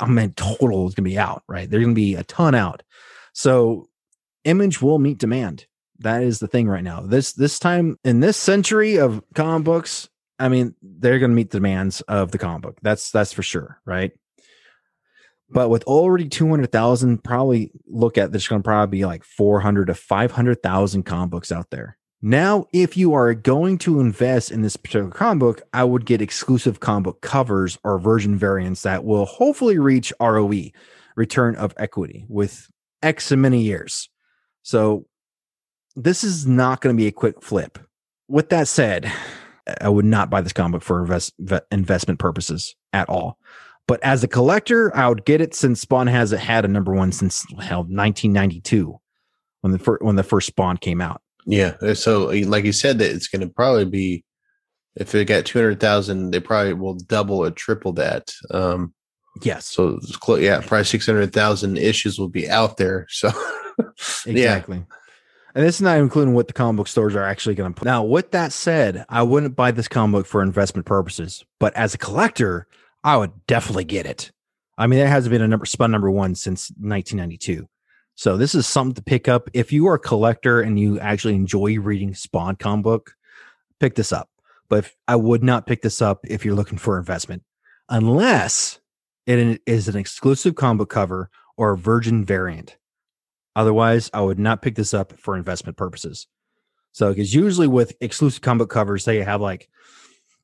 I 0.00 0.06
mean 0.06 0.32
total 0.32 0.88
is 0.88 0.94
going 0.94 1.04
to 1.04 1.10
be 1.10 1.18
out, 1.18 1.42
right? 1.48 1.68
There's 1.68 1.82
going 1.82 1.94
to 1.94 2.00
be 2.00 2.14
a 2.14 2.24
ton 2.24 2.54
out. 2.54 2.82
So 3.34 3.88
image 4.46 4.80
will 4.80 4.98
meet 4.98 5.18
demand. 5.18 5.66
That 5.98 6.22
is 6.22 6.38
the 6.38 6.48
thing 6.48 6.68
right 6.68 6.84
now. 6.84 7.00
This 7.00 7.32
this 7.32 7.58
time 7.58 7.98
in 8.04 8.20
this 8.20 8.36
century 8.36 8.96
of 8.96 9.22
comic 9.34 9.64
books, 9.64 10.08
I 10.38 10.48
mean, 10.48 10.74
they're 10.82 11.18
going 11.18 11.30
to 11.30 11.36
meet 11.36 11.50
the 11.50 11.58
demands 11.58 12.00
of 12.02 12.30
the 12.30 12.38
comic 12.38 12.62
book. 12.62 12.78
That's 12.82 13.10
that's 13.10 13.32
for 13.32 13.42
sure, 13.42 13.80
right? 13.84 14.12
But 15.48 15.68
with 15.68 15.84
already 15.84 16.28
200,000, 16.28 17.22
probably 17.22 17.70
look 17.86 18.18
at 18.18 18.32
there's 18.32 18.48
going 18.48 18.62
to 18.62 18.66
probably 18.66 18.98
be 18.98 19.04
like 19.04 19.22
400 19.22 19.86
to 19.86 19.94
500,000 19.94 21.02
comic 21.04 21.30
books 21.30 21.52
out 21.52 21.70
there. 21.70 21.96
Now, 22.20 22.66
if 22.72 22.96
you 22.96 23.14
are 23.14 23.34
going 23.34 23.78
to 23.78 24.00
invest 24.00 24.50
in 24.50 24.62
this 24.62 24.76
particular 24.76 25.10
comic 25.10 25.40
book, 25.40 25.62
I 25.72 25.84
would 25.84 26.04
get 26.04 26.20
exclusive 26.20 26.80
comic 26.80 27.04
book 27.04 27.20
covers 27.20 27.78
or 27.84 27.98
version 27.98 28.36
variants 28.36 28.82
that 28.82 29.04
will 29.04 29.26
hopefully 29.26 29.78
reach 29.78 30.12
ROE, 30.20 30.70
return 31.14 31.54
of 31.54 31.74
equity, 31.76 32.24
with 32.28 32.68
X 33.02 33.30
many 33.30 33.62
years. 33.62 34.08
So 34.66 35.06
this 35.94 36.24
is 36.24 36.44
not 36.44 36.80
going 36.80 36.92
to 36.92 37.00
be 37.00 37.06
a 37.06 37.12
quick 37.12 37.40
flip. 37.40 37.78
With 38.26 38.48
that 38.48 38.66
said, 38.66 39.12
I 39.80 39.88
would 39.88 40.04
not 40.04 40.28
buy 40.28 40.40
this 40.40 40.52
comic 40.52 40.80
book 40.80 40.82
for 40.82 41.02
invest, 41.02 41.34
investment 41.70 42.18
purposes 42.18 42.74
at 42.92 43.08
all. 43.08 43.38
But 43.86 44.02
as 44.02 44.24
a 44.24 44.28
collector, 44.28 44.94
I 44.96 45.08
would 45.08 45.24
get 45.24 45.40
it 45.40 45.54
since 45.54 45.82
Spawn 45.82 46.08
hasn't 46.08 46.42
had 46.42 46.64
a 46.64 46.68
number 46.68 46.92
one 46.92 47.12
since 47.12 47.44
hell 47.60 47.82
1992 47.82 48.98
when 49.60 49.72
the 49.72 49.78
first 49.78 50.02
when 50.02 50.16
the 50.16 50.24
first 50.24 50.48
Spawn 50.48 50.78
came 50.78 51.00
out. 51.00 51.22
Yeah. 51.46 51.76
uh, 51.80 51.94
So, 51.94 52.24
like 52.24 52.64
you 52.64 52.72
said, 52.72 52.98
that 52.98 53.12
it's 53.12 53.28
going 53.28 53.42
to 53.42 53.54
probably 53.54 53.84
be 53.84 54.24
if 54.96 55.14
it 55.14 55.26
got 55.26 55.44
two 55.44 55.60
hundred 55.60 55.78
thousand, 55.78 56.32
they 56.32 56.40
probably 56.40 56.72
will 56.72 56.94
double 56.94 57.44
or 57.44 57.52
triple 57.52 57.92
that. 57.92 58.32
Um, 58.50 58.92
Yes, 59.42 59.66
so 59.66 59.98
it's 60.02 60.16
close. 60.16 60.40
Yeah, 60.40 60.60
probably 60.60 60.84
six 60.84 61.06
hundred 61.06 61.32
thousand 61.32 61.78
issues 61.78 62.18
will 62.18 62.28
be 62.28 62.48
out 62.48 62.78
there. 62.78 63.06
So, 63.10 63.30
yeah, 64.26 64.56
exactly. 64.56 64.84
And 65.54 65.64
this 65.64 65.76
is 65.76 65.82
not 65.82 65.98
including 65.98 66.34
what 66.34 66.48
the 66.48 66.52
comic 66.52 66.76
book 66.76 66.88
stores 66.88 67.16
are 67.16 67.24
actually 67.24 67.54
going 67.54 67.72
to 67.72 67.78
put. 67.78 67.86
Now, 67.86 68.04
with 68.04 68.32
that 68.32 68.52
said, 68.52 69.06
I 69.08 69.22
wouldn't 69.22 69.56
buy 69.56 69.70
this 69.70 69.88
comic 69.88 70.12
book 70.20 70.26
for 70.26 70.42
investment 70.42 70.86
purposes, 70.86 71.44
but 71.58 71.74
as 71.74 71.94
a 71.94 71.98
collector, 71.98 72.66
I 73.02 73.16
would 73.16 73.46
definitely 73.46 73.84
get 73.84 74.04
it. 74.04 74.32
I 74.76 74.86
mean, 74.86 74.98
there 74.98 75.08
hasn't 75.08 75.30
been 75.30 75.40
a 75.40 75.48
number 75.48 75.64
spun 75.64 75.90
number 75.90 76.10
one 76.10 76.34
since 76.34 76.70
1992. 76.72 77.66
So 78.16 78.36
this 78.36 78.54
is 78.54 78.66
something 78.66 78.94
to 78.94 79.02
pick 79.02 79.28
up. 79.28 79.48
If 79.52 79.72
you 79.72 79.86
are 79.88 79.94
a 79.94 79.98
collector 79.98 80.60
and 80.60 80.78
you 80.78 80.98
actually 81.00 81.34
enjoy 81.34 81.78
reading 81.78 82.14
Spawn 82.14 82.56
comic 82.56 82.84
book, 82.84 83.14
pick 83.78 83.94
this 83.94 84.12
up. 84.12 84.28
But 84.68 84.80
if, 84.80 84.96
I 85.06 85.16
would 85.16 85.44
not 85.44 85.66
pick 85.66 85.82
this 85.82 86.02
up 86.02 86.20
if 86.24 86.44
you're 86.44 86.54
looking 86.54 86.78
for 86.78 86.98
investment, 86.98 87.44
unless 87.88 88.80
it 89.26 89.60
is 89.66 89.88
an 89.88 89.96
exclusive 89.96 90.54
comic 90.54 90.78
book 90.78 90.90
cover 90.90 91.30
or 91.56 91.72
a 91.72 91.78
virgin 91.78 92.24
variant. 92.24 92.76
Otherwise, 93.56 94.10
I 94.12 94.20
would 94.20 94.38
not 94.38 94.62
pick 94.62 94.76
this 94.76 94.94
up 94.94 95.18
for 95.18 95.36
investment 95.36 95.76
purposes. 95.76 96.28
So, 96.92 97.08
because 97.08 97.34
usually 97.34 97.66
with 97.66 97.96
exclusive 98.00 98.42
comic 98.42 98.60
book 98.60 98.70
covers, 98.70 99.04
they 99.04 99.22
have 99.22 99.40
like 99.40 99.68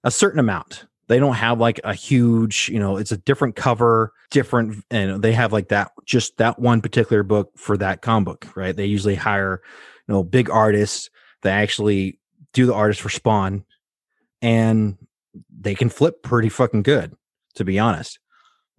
a 0.02 0.10
certain 0.10 0.40
amount. 0.40 0.86
They 1.08 1.18
don't 1.18 1.34
have 1.34 1.60
like 1.60 1.78
a 1.84 1.94
huge, 1.94 2.70
you 2.72 2.78
know, 2.78 2.96
it's 2.96 3.12
a 3.12 3.18
different 3.18 3.54
cover, 3.54 4.12
different, 4.30 4.82
and 4.90 5.22
they 5.22 5.32
have 5.32 5.52
like 5.52 5.68
that, 5.68 5.92
just 6.06 6.38
that 6.38 6.58
one 6.58 6.80
particular 6.80 7.22
book 7.22 7.50
for 7.56 7.76
that 7.76 8.00
comic 8.00 8.24
book, 8.24 8.56
right? 8.56 8.74
They 8.74 8.86
usually 8.86 9.14
hire, 9.14 9.60
you 10.08 10.14
know, 10.14 10.24
big 10.24 10.48
artists 10.48 11.10
that 11.42 11.52
actually 11.52 12.18
do 12.54 12.66
the 12.66 12.74
artist 12.74 13.02
for 13.02 13.10
Spawn 13.10 13.64
and 14.40 14.96
they 15.50 15.74
can 15.74 15.90
flip 15.90 16.22
pretty 16.22 16.48
fucking 16.48 16.82
good, 16.82 17.14
to 17.56 17.64
be 17.64 17.78
honest. 17.78 18.18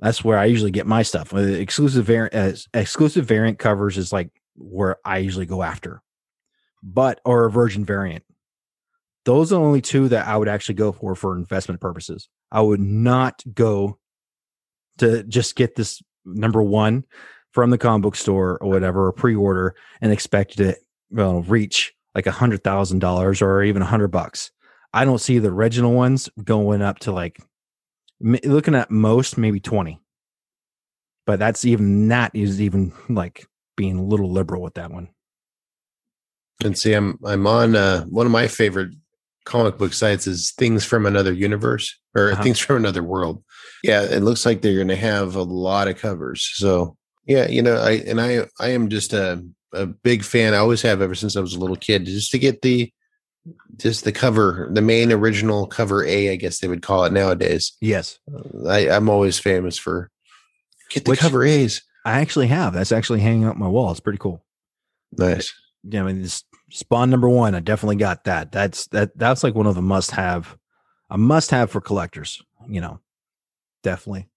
That's 0.04 0.22
where 0.22 0.38
I 0.38 0.46
usually 0.46 0.72
get 0.72 0.86
my 0.86 1.02
stuff. 1.02 1.34
Exclusive 1.34 2.06
variant, 2.06 2.36
uh, 2.36 2.58
exclusive 2.78 3.26
variant 3.26 3.58
covers 3.58 3.98
is 3.98 4.12
like 4.12 4.32
where 4.58 4.98
I 5.06 5.20
usually 5.20 5.46
go 5.46 5.64
after, 5.64 6.02
but 6.84 7.22
or 7.24 7.46
a 7.46 7.50
virgin 7.50 7.86
variant. 7.86 8.26
Those 9.24 9.54
are 9.54 9.56
the 9.56 9.62
only 9.62 9.80
two 9.80 10.10
that 10.10 10.28
I 10.28 10.36
would 10.36 10.50
actually 10.50 10.76
go 10.76 10.92
for 10.92 11.16
for 11.16 11.38
investment 11.38 11.80
purposes. 11.80 12.28
I 12.52 12.60
would 12.60 12.82
not 12.82 13.44
go 13.54 13.98
to 14.98 15.24
just 15.24 15.56
get 15.56 15.76
this 15.76 16.04
number 16.26 16.62
one 16.62 17.06
from 17.54 17.70
the 17.70 17.78
comic 17.78 18.04
book 18.04 18.18
store 18.18 18.58
or 18.62 18.68
whatever, 18.68 19.08
or 19.08 19.14
pre-order, 19.14 19.74
and 20.02 20.12
expect 20.12 20.60
it 20.60 20.80
to 21.16 21.44
reach 21.48 21.94
like 22.14 22.28
a 22.28 22.32
hundred 22.32 22.62
thousand 22.62 23.00
dollars 23.00 23.42
or 23.42 23.64
even 23.64 23.82
a 23.82 23.86
hundred 23.86 24.10
bucks. 24.10 24.52
I 24.94 25.06
don't 25.06 25.22
see 25.22 25.40
the 25.40 25.48
original 25.48 25.94
ones 25.94 26.30
going 26.44 26.82
up 26.82 27.00
to 27.00 27.14
like 27.14 27.40
looking 28.24 28.75
at 28.75 28.89
most 28.89 29.38
maybe 29.38 29.60
20 29.60 30.00
but 31.25 31.39
that's 31.39 31.65
even 31.65 32.08
that 32.08 32.32
is 32.34 32.62
even 32.62 32.94
like 33.10 33.46
being 33.75 33.98
a 33.98 34.03
little 34.03 34.32
liberal 34.32 34.62
with 34.62 34.75
that 34.75 34.92
one 34.92 35.10
and 36.63 36.77
see, 36.77 36.94
I'm 36.94 37.20
I'm 37.25 37.46
on 37.48 37.75
uh, 37.75 38.03
one 38.06 38.25
of 38.25 38.32
my 38.32 38.48
favorite 38.48 38.92
comic 39.46 39.77
book 39.77 39.94
sites 39.94 40.27
is 40.27 40.51
Things 40.51 40.86
from 40.86 41.06
Another 41.06 41.34
Universe 41.34 42.00
or 42.15 42.32
Uh-huh. 42.32 42.44
Things 42.44 42.60
from 42.60 42.77
Another 42.77 43.03
World. 43.03 43.44
Yeah, 43.84 44.03
it 44.03 44.22
looks 44.24 44.46
like 44.46 44.62
they're 44.62 44.75
going 44.75 44.88
to 44.88 44.96
have 44.96 45.36
a 45.36 45.44
lot 45.44 45.88
of 45.88 45.98
covers. 45.98 46.50
So 46.56 46.98
yeah, 47.25 47.48
you 47.48 47.62
know, 47.62 47.75
I 47.77 47.92
and 48.08 48.22
I 48.22 48.46
I 48.60 48.70
am 48.70 48.89
just 48.89 49.13
a 49.13 49.44
a 49.74 49.88
big 49.88 50.24
fan. 50.24 50.53
I 50.53 50.58
always 50.58 50.82
have 50.84 51.01
ever 51.01 51.15
since 51.15 51.36
I 51.36 51.42
was 51.42 51.56
a 51.56 51.60
little 51.60 51.75
kid, 51.75 52.06
just 52.06 52.32
to 52.32 52.39
get 52.39 52.62
the 52.62 52.92
just 53.78 54.04
the 54.04 54.12
cover, 54.12 54.70
the 54.72 54.82
main 54.82 55.12
original 55.12 55.68
cover 55.68 56.06
A, 56.06 56.30
I 56.32 56.36
guess 56.36 56.60
they 56.60 56.68
would 56.68 56.82
call 56.82 57.04
it 57.06 57.14
nowadays. 57.14 57.74
yes. 57.82 58.20
I, 58.68 58.90
I'm 58.90 59.10
always 59.10 59.40
famous 59.40 59.78
for 59.78 60.10
get 60.90 61.06
the 61.06 61.12
Which- 61.12 61.20
cover 61.20 61.44
A's. 61.44 61.82
i 62.06 62.20
actually 62.22 62.48
have. 62.48 62.74
That's 62.74 62.92
actually 62.92 63.20
hanging 63.22 63.46
up 63.46 63.58
my 63.58 63.68
wall. 63.68 63.92
It's 63.92 64.00
pretty 64.00 64.20
cool. 64.20 64.44
Nice. 65.18 65.54
yeah 65.84 66.02
i 66.02 66.04
mean 66.04 66.22
this 66.22 66.44
spawn 66.72 67.10
number 67.10 67.30
one. 67.30 67.54
I 67.54 67.60
definitely 67.60 67.98
got 67.98 68.24
that. 68.24 68.52
That's 68.52 68.88
that 68.88 69.18
that's 69.18 69.44
like 69.44 69.54
one 69.56 69.68
of 69.68 69.76
the 69.76 69.82
must 69.82 70.12
have 70.12 70.58
a 71.10 71.18
must 71.18 71.52
have 71.52 71.70
for 71.70 71.82
collectors 71.82 72.42
you 72.68 72.82
know 72.82 73.00
definitely. 73.84 74.28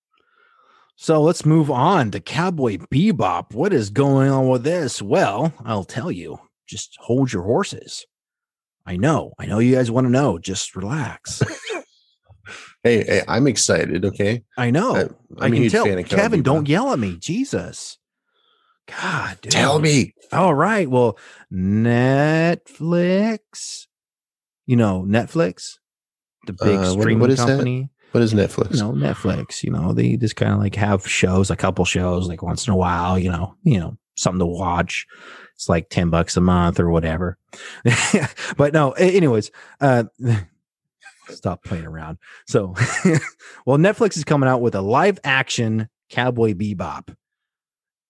So 0.97 1.23
let's 1.23 1.45
move 1.47 1.71
on 1.71 2.11
to 2.11 2.21
cowboy 2.21 2.79
bebop. 2.93 3.55
What 3.55 3.73
is 3.73 3.91
going 3.91 4.31
on 4.31 4.49
with 4.49 4.65
this? 4.65 5.01
Well 5.01 5.53
i'll 5.65 5.85
tell 5.85 6.11
you. 6.11 6.39
Just 6.67 6.97
hold 7.01 7.33
your 7.33 7.45
horses 7.45 8.05
i 8.87 8.97
know 8.97 9.33
i 9.39 9.47
know 9.47 9.59
you 9.59 9.75
guys 9.75 9.91
want 9.91 10.07
to 10.07 10.11
know 10.11 10.39
just 10.39 10.77
relax 10.77 11.43
Hey, 12.85 13.03
hey, 13.05 13.23
I'm 13.27 13.49
excited. 13.49 14.05
Okay, 14.05 14.45
i 14.57 14.71
know 14.71 14.95
I- 14.95 15.01
I, 15.43 15.47
I'm 15.47 15.53
a 15.55 15.57
can 15.57 15.69
tell. 15.71 15.99
of 15.99 16.09
Kevin, 16.09 16.43
don't 16.43 16.69
yell 16.69 16.93
at 16.93 17.01
me. 17.01 17.17
Jesus. 17.19 17.99
God, 18.87 19.39
dude. 19.41 19.51
Tell 19.51 19.81
me. 19.81 20.15
All 20.31 20.55
right. 20.55 20.89
Well, 20.89 21.19
Netflix. 21.53 22.69
You 24.67 24.77
know, 24.77 25.05
Netflix, 25.09 25.79
the 26.47 26.53
big 26.53 26.77
Uh, 26.79 26.93
what- 26.95 27.01
streaming 27.01 27.21
what 27.21 27.31
is 27.31 27.39
that? 27.39 27.47
company. 27.49 27.91
What 28.13 28.23
is 28.23 28.33
Netflix? 28.35 28.75
You 28.75 28.81
know, 28.83 28.93
Netflix. 28.93 29.65
You 29.65 29.73
know, 29.73 29.93
they 29.93 30.17
just 30.17 30.37
kind 30.37 30.53
of 30.53 30.61
like 30.61 30.77
have 30.77 31.09
shows, 31.09 31.51
a 31.51 31.57
couple 31.57 31.85
shows, 31.85 32.29
like 32.29 32.43
once 32.43 32.69
in 32.69 32.73
a 32.73 32.77
while. 32.77 33.19
You 33.19 33.33
know, 33.33 33.57
you 33.65 33.81
know, 33.81 33.99
something 34.17 34.41
to 34.41 34.47
watch. 34.47 35.07
It's 35.55 35.69
like 35.69 35.89
ten 35.89 36.11
bucks 36.11 36.37
a 36.37 36.41
month 36.41 36.81
or 36.81 36.91
whatever. 36.91 37.39
but 38.57 38.73
no, 38.73 38.93
anyways, 38.93 39.51
uh, 39.81 40.05
stop 41.29 41.65
playing 41.65 41.87
around. 41.87 42.19
So, 42.47 42.75
well, 43.67 43.79
Netflix 43.79 44.17
is 44.17 44.25
coming 44.25 44.49
out 44.49 44.61
with 44.61 44.75
a 44.75 44.83
live 44.83 45.19
action 45.25 45.89
Cowboy 46.11 46.53
Bebop, 46.55 47.15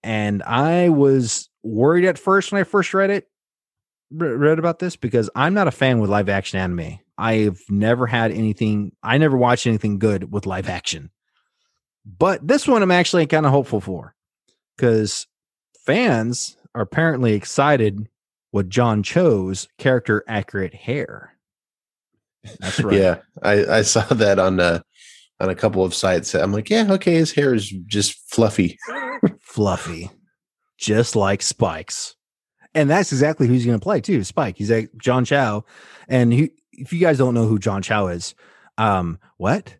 and 0.02 0.42
I 0.42 0.88
was 0.88 1.48
worried 1.62 2.04
at 2.04 2.18
first 2.18 2.52
when 2.52 2.60
I 2.60 2.64
first 2.64 2.92
read 2.94 3.10
it, 3.10 3.28
read 4.10 4.58
about 4.58 4.78
this 4.78 4.96
because 4.96 5.30
I'm 5.34 5.54
not 5.54 5.68
a 5.68 5.72
fan 5.72 6.00
with 6.00 6.10
live 6.10 6.28
action 6.28 6.58
anime. 6.58 6.98
I've 7.18 7.62
never 7.68 8.06
had 8.06 8.32
anything. 8.32 8.92
I 9.02 9.18
never 9.18 9.36
watched 9.36 9.66
anything 9.66 9.98
good 9.98 10.32
with 10.32 10.46
live 10.46 10.68
action, 10.68 11.10
but 12.04 12.46
this 12.46 12.68
one 12.68 12.82
I'm 12.82 12.90
actually 12.90 13.26
kind 13.26 13.46
of 13.46 13.52
hopeful 13.52 13.80
for 13.80 14.14
because 14.76 15.26
fans 15.86 16.56
are 16.74 16.82
apparently 16.82 17.32
excited 17.32 18.08
with 18.52 18.68
John 18.68 19.02
Cho's 19.02 19.68
character 19.78 20.24
accurate 20.28 20.74
hair. 20.74 21.36
That's 22.60 22.80
right. 22.82 22.98
Yeah, 22.98 23.18
I, 23.42 23.64
I 23.66 23.82
saw 23.82 24.02
that 24.02 24.38
on 24.38 24.60
uh, 24.60 24.80
on 25.40 25.48
a 25.48 25.54
couple 25.54 25.84
of 25.84 25.94
sites. 25.94 26.34
I'm 26.34 26.52
like, 26.52 26.68
yeah, 26.68 26.86
okay, 26.90 27.14
his 27.14 27.32
hair 27.32 27.54
is 27.54 27.70
just 27.86 28.18
fluffy. 28.30 28.78
Fluffy, 29.40 30.10
just 30.76 31.16
like 31.16 31.40
Spike's. 31.40 32.14
And 32.74 32.90
that's 32.90 33.10
exactly 33.10 33.46
who 33.46 33.54
he's 33.54 33.64
going 33.64 33.78
to 33.78 33.82
play 33.82 34.02
too. 34.02 34.22
Spike. 34.22 34.58
He's 34.58 34.70
like 34.70 34.90
John 34.98 35.24
Cho. 35.24 35.64
And 36.08 36.30
he, 36.30 36.50
if 36.72 36.92
you 36.92 37.00
guys 37.00 37.16
don't 37.16 37.32
know 37.32 37.46
who 37.46 37.58
John 37.58 37.80
Cho 37.80 38.08
is, 38.08 38.34
um, 38.76 39.18
what? 39.38 39.74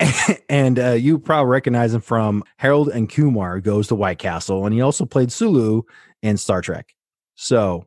and 0.48 0.78
uh, 0.78 0.92
you 0.92 1.18
probably 1.18 1.50
recognize 1.50 1.94
him 1.94 2.00
from 2.00 2.44
Harold 2.56 2.88
and 2.88 3.08
Kumar 3.08 3.60
Goes 3.60 3.88
to 3.88 3.94
White 3.94 4.18
Castle, 4.18 4.64
and 4.64 4.74
he 4.74 4.80
also 4.80 5.04
played 5.04 5.32
Sulu 5.32 5.82
in 6.22 6.36
Star 6.36 6.60
Trek. 6.60 6.94
So 7.34 7.86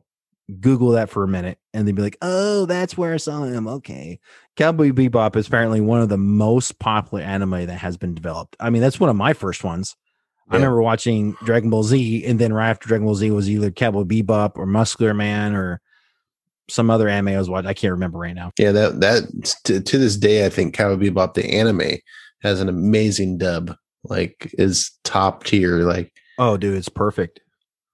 Google 0.60 0.90
that 0.90 1.08
for 1.10 1.22
a 1.24 1.28
minute, 1.28 1.58
and 1.72 1.86
then 1.86 1.94
be 1.94 2.02
like, 2.02 2.18
"Oh, 2.20 2.66
that's 2.66 2.96
where 2.96 3.14
I 3.14 3.18
saw 3.18 3.44
him." 3.44 3.66
Okay, 3.66 4.20
Cowboy 4.56 4.90
Bebop 4.90 5.36
is 5.36 5.46
apparently 5.46 5.80
one 5.80 6.02
of 6.02 6.08
the 6.08 6.18
most 6.18 6.78
popular 6.78 7.22
anime 7.22 7.66
that 7.66 7.78
has 7.78 7.96
been 7.96 8.14
developed. 8.14 8.56
I 8.60 8.70
mean, 8.70 8.82
that's 8.82 9.00
one 9.00 9.10
of 9.10 9.16
my 9.16 9.32
first 9.32 9.64
ones. 9.64 9.96
I 10.50 10.56
remember 10.56 10.82
watching 10.82 11.34
Dragon 11.44 11.70
Ball 11.70 11.82
Z, 11.82 12.26
and 12.26 12.38
then 12.38 12.52
right 12.52 12.68
after 12.68 12.86
Dragon 12.86 13.06
Ball 13.06 13.14
Z 13.14 13.30
was 13.30 13.48
either 13.48 13.70
Cowboy 13.70 14.02
Bebop 14.02 14.52
or 14.56 14.66
Muscular 14.66 15.14
Man 15.14 15.54
or 15.54 15.80
some 16.72 16.90
other 16.90 17.08
anime 17.08 17.28
I 17.28 17.38
was 17.38 17.48
watching. 17.50 17.68
I 17.68 17.74
can't 17.74 17.92
remember 17.92 18.18
right 18.18 18.34
now. 18.34 18.52
Yeah, 18.58 18.72
that 18.72 19.00
that 19.00 19.54
to, 19.64 19.80
to 19.80 19.98
this 19.98 20.16
day, 20.16 20.46
I 20.46 20.48
think 20.48 20.74
Cowboy 20.74 21.10
Bebop 21.10 21.34
the 21.34 21.44
anime 21.52 21.98
has 22.42 22.60
an 22.60 22.68
amazing 22.68 23.38
dub. 23.38 23.76
Like 24.04 24.52
is 24.58 24.90
top 25.04 25.44
tier. 25.44 25.78
Like 25.84 26.12
Oh, 26.38 26.56
dude, 26.56 26.76
it's 26.76 26.88
perfect. 26.88 27.40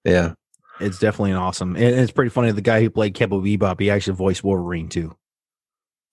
yeah, 0.05 0.33
It's 0.81 0.99
definitely 0.99 1.33
an 1.33 1.37
awesome. 1.37 1.77
And 1.77 1.85
it's 1.85 2.13
pretty 2.13 2.31
funny. 2.31 2.51
The 2.53 2.63
guy 2.63 2.81
who 2.81 2.89
played 2.89 3.15
Cowboy 3.15 3.41
Bebop, 3.41 3.79
he 3.81 3.91
actually 3.91 4.17
voiced 4.17 4.43
Wolverine 4.45 4.89
too. 4.89 5.15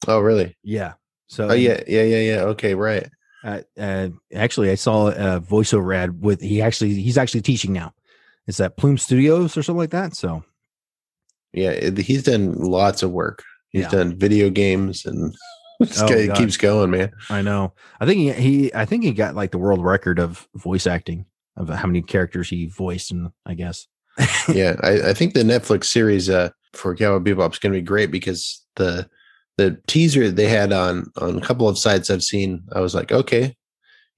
oh 0.08 0.20
really? 0.20 0.58
Yeah. 0.64 0.94
So 1.28 1.50
Oh 1.50 1.54
yeah, 1.54 1.82
yeah, 1.88 2.04
yeah, 2.04 2.20
yeah. 2.20 2.42
Okay, 2.42 2.76
right. 2.76 3.08
uh, 3.44 3.62
uh, 3.80 4.10
actually, 4.34 4.70
I 4.72 4.76
saw 4.76 5.08
a 5.08 5.40
voiceover 5.42 5.96
ad 5.96 6.22
with 6.22 6.42
he 6.42 6.62
actually 6.62 6.94
he's 6.96 7.18
actually 7.18 7.42
teaching 7.42 7.72
now. 7.74 7.94
It's 8.48 8.60
at 8.60 8.76
Plume 8.78 8.98
Studios 8.98 9.56
or 9.58 9.64
something 9.64 9.80
like 9.80 9.92
that. 9.92 10.16
So 10.16 10.44
Yeah, 11.56 11.90
he's 11.98 12.24
done 12.24 12.54
lots 12.54 13.02
of 13.02 13.12
work. 13.12 13.44
He's 13.70 13.84
Yeah. 13.84 13.90
done 13.90 14.18
video 14.20 14.50
games 14.50 15.06
and 15.06 15.34
this 15.80 16.02
Oh, 16.02 16.08
guy 16.08 16.28
God. 16.28 16.38
keeps 16.38 16.58
going, 16.58 16.92
man. 16.92 17.12
I 17.30 17.42
know. 17.42 17.74
I 18.00 18.06
think 18.06 18.20
he, 18.20 18.32
he 18.34 18.74
I 18.74 18.86
think 18.86 19.04
he 19.04 19.12
got 19.12 19.36
like 19.36 19.52
the 19.52 19.58
world 19.58 19.84
record 19.84 20.20
of 20.20 20.48
voice 20.56 20.86
acting 20.86 21.26
of 21.58 21.70
how 21.70 21.88
many 21.88 22.02
characters 22.02 22.50
he 22.50 22.68
voiced, 22.68 23.12
and 23.12 23.30
I 23.46 23.54
guess. 23.54 23.88
yeah, 24.54 24.76
I, 24.84 25.10
I 25.10 25.14
think 25.14 25.34
the 25.34 25.44
Netflix 25.44 25.86
series 25.86 26.30
uh, 26.30 26.50
for 26.74 26.96
Cowboy 26.96 27.32
Bebop 27.32 27.54
is 27.54 27.60
going 27.60 27.74
to 27.74 27.80
be 27.80 27.86
great 27.86 28.12
because 28.12 28.64
the 28.76 29.10
the 29.58 29.80
teaser 29.88 30.30
they 30.30 30.48
had 30.48 30.74
on 30.74 31.10
on 31.18 31.38
a 31.38 31.42
couple 31.42 31.68
of 31.70 31.78
sites 31.78 32.10
I've 32.10 32.24
seen, 32.24 32.64
I 32.74 32.82
was 32.82 32.94
like, 32.94 33.12
okay, 33.14 33.56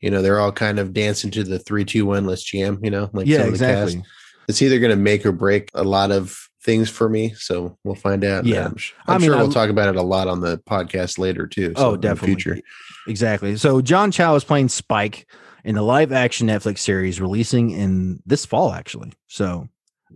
you 0.01 0.09
know, 0.09 0.21
they're 0.23 0.39
all 0.39 0.51
kind 0.51 0.79
of 0.79 0.93
dancing 0.93 1.29
to 1.31 1.43
the 1.43 1.59
three, 1.59 1.85
two, 1.85 2.05
one, 2.07 2.25
let's 2.25 2.43
jam. 2.43 2.79
You 2.83 2.89
know, 2.91 3.09
like 3.13 3.27
yeah, 3.27 3.43
exactly. 3.43 4.03
It's 4.47 4.61
either 4.61 4.79
going 4.79 4.91
to 4.91 4.95
make 4.95 5.25
or 5.25 5.31
break 5.31 5.69
a 5.73 5.83
lot 5.83 6.09
of 6.11 6.35
things 6.67 6.89
for 6.89 7.09
me, 7.09 7.33
so 7.35 7.75
we'll 7.83 7.95
find 7.95 8.23
out. 8.23 8.45
Yeah. 8.45 8.65
I'm, 8.65 8.75
sh- 8.77 8.91
I 9.07 9.15
I'm 9.15 9.21
mean, 9.21 9.31
sure 9.31 9.37
we'll 9.37 9.51
talk 9.51 9.69
about 9.71 9.87
it 9.89 9.95
a 9.95 10.01
lot 10.03 10.27
on 10.27 10.41
the 10.41 10.57
podcast 10.69 11.17
later 11.17 11.47
too. 11.47 11.73
so 11.75 11.91
Oh, 11.91 11.93
in 11.95 12.01
definitely. 12.01 12.35
future. 12.35 12.59
Exactly. 13.07 13.55
So 13.57 13.81
John 13.81 14.11
Cho 14.11 14.35
is 14.35 14.43
playing 14.43 14.67
Spike 14.69 15.27
in 15.63 15.73
the 15.75 15.81
live 15.81 16.11
action 16.11 16.47
Netflix 16.47 16.79
series 16.79 17.19
releasing 17.19 17.71
in 17.71 18.21
this 18.25 18.45
fall, 18.45 18.71
actually. 18.73 19.13
So 19.27 19.67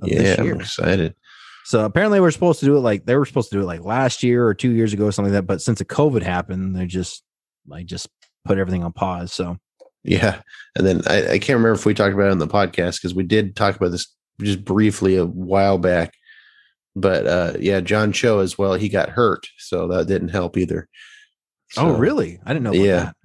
Yeah, 0.04 0.20
this 0.36 0.40
I'm 0.40 0.60
excited. 0.62 1.16
So 1.64 1.86
apparently 1.86 2.20
we're 2.20 2.32
supposed 2.32 2.60
to 2.60 2.66
do 2.66 2.76
it 2.76 2.82
like 2.82 3.06
they 3.06 3.16
were 3.16 3.26
supposed 3.26 3.50
to 3.52 3.56
do 3.56 3.62
it 3.62 3.66
like 3.66 3.82
last 3.84 4.22
year 4.24 4.46
or 4.46 4.54
two 4.54 4.72
years 4.72 4.92
ago, 4.94 5.06
or 5.06 5.12
something 5.12 5.34
like 5.34 5.42
that. 5.44 5.48
But 5.48 5.62
since 5.62 5.80
the 5.80 5.86
COVID 5.86 6.22
happened, 6.22 6.76
they 6.76 6.86
just 6.86 7.24
like 7.66 7.86
just 7.86 8.10
put 8.46 8.58
everything 8.58 8.84
on 8.84 8.92
pause. 8.92 9.32
So 9.32 9.58
Yeah. 10.04 10.42
And 10.76 10.86
then 10.86 11.02
I, 11.08 11.24
I 11.34 11.40
can't 11.40 11.58
remember 11.58 11.74
if 11.74 11.86
we 11.86 11.94
talked 11.94 12.14
about 12.14 12.28
it 12.28 12.32
on 12.32 12.40
the 12.40 12.48
podcast 12.48 12.98
because 12.98 13.14
we 13.16 13.24
did 13.24 13.56
talk 13.56 13.76
about 13.78 13.92
this 13.92 14.14
just 14.42 14.66
briefly 14.66 15.16
a 15.18 15.26
while 15.26 15.78
back. 15.78 16.14
But 16.96 17.28
uh 17.28 17.54
yeah, 17.60 17.80
John 17.80 18.12
Cho 18.12 18.40
as 18.40 18.58
well, 18.58 18.74
he 18.74 18.90
got 18.90 19.10
hurt. 19.10 19.48
So 19.58 19.88
that 19.88 20.08
didn't 20.08 20.30
help 20.30 20.58
either. 20.58 20.90
Oh 21.78 21.96
really? 21.96 22.40
I 22.46 22.54
didn't 22.54 22.64
know 22.64 22.72
about 22.72 22.82
yeah. 22.82 23.04
that. 23.04 23.16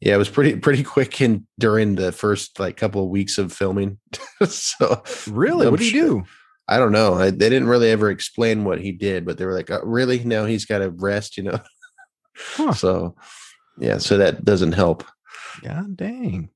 Yeah, 0.00 0.14
it 0.16 0.18
was 0.18 0.28
pretty 0.28 0.56
pretty 0.56 0.82
quick 0.82 1.20
in 1.20 1.46
during 1.58 1.94
the 1.94 2.10
first 2.10 2.58
like 2.58 2.76
couple 2.76 3.04
of 3.04 3.10
weeks 3.10 3.38
of 3.38 3.52
filming. 3.52 3.98
so 4.46 5.02
Really? 5.28 5.66
I'm 5.66 5.72
what 5.72 5.80
do 5.80 5.86
you 5.86 5.92
do? 5.92 6.24
I 6.68 6.78
don't 6.78 6.92
know. 6.92 7.14
I, 7.14 7.30
they 7.30 7.48
didn't 7.48 7.68
really 7.68 7.90
ever 7.90 8.10
explain 8.10 8.64
what 8.64 8.80
he 8.80 8.92
did, 8.92 9.24
but 9.24 9.36
they 9.36 9.44
were 9.44 9.52
like, 9.52 9.70
oh, 9.70 9.80
"Really? 9.84 10.22
Now 10.24 10.44
he's 10.44 10.64
got 10.64 10.78
to 10.78 10.90
rest," 10.90 11.36
you 11.36 11.44
know. 11.44 11.60
Huh. 12.34 12.72
So, 12.72 13.14
yeah. 13.78 13.98
So 13.98 14.16
that 14.16 14.42
doesn't 14.42 14.72
help. 14.72 15.04
God 15.62 15.98
dang. 15.98 16.48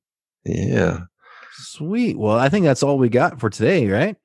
Yeah. 0.42 1.00
Sweet. 1.52 2.18
Well, 2.18 2.38
I 2.38 2.48
think 2.48 2.64
that's 2.64 2.82
all 2.82 2.96
we 2.96 3.10
got 3.10 3.38
for 3.40 3.50
today, 3.50 3.86
right? 3.86 4.16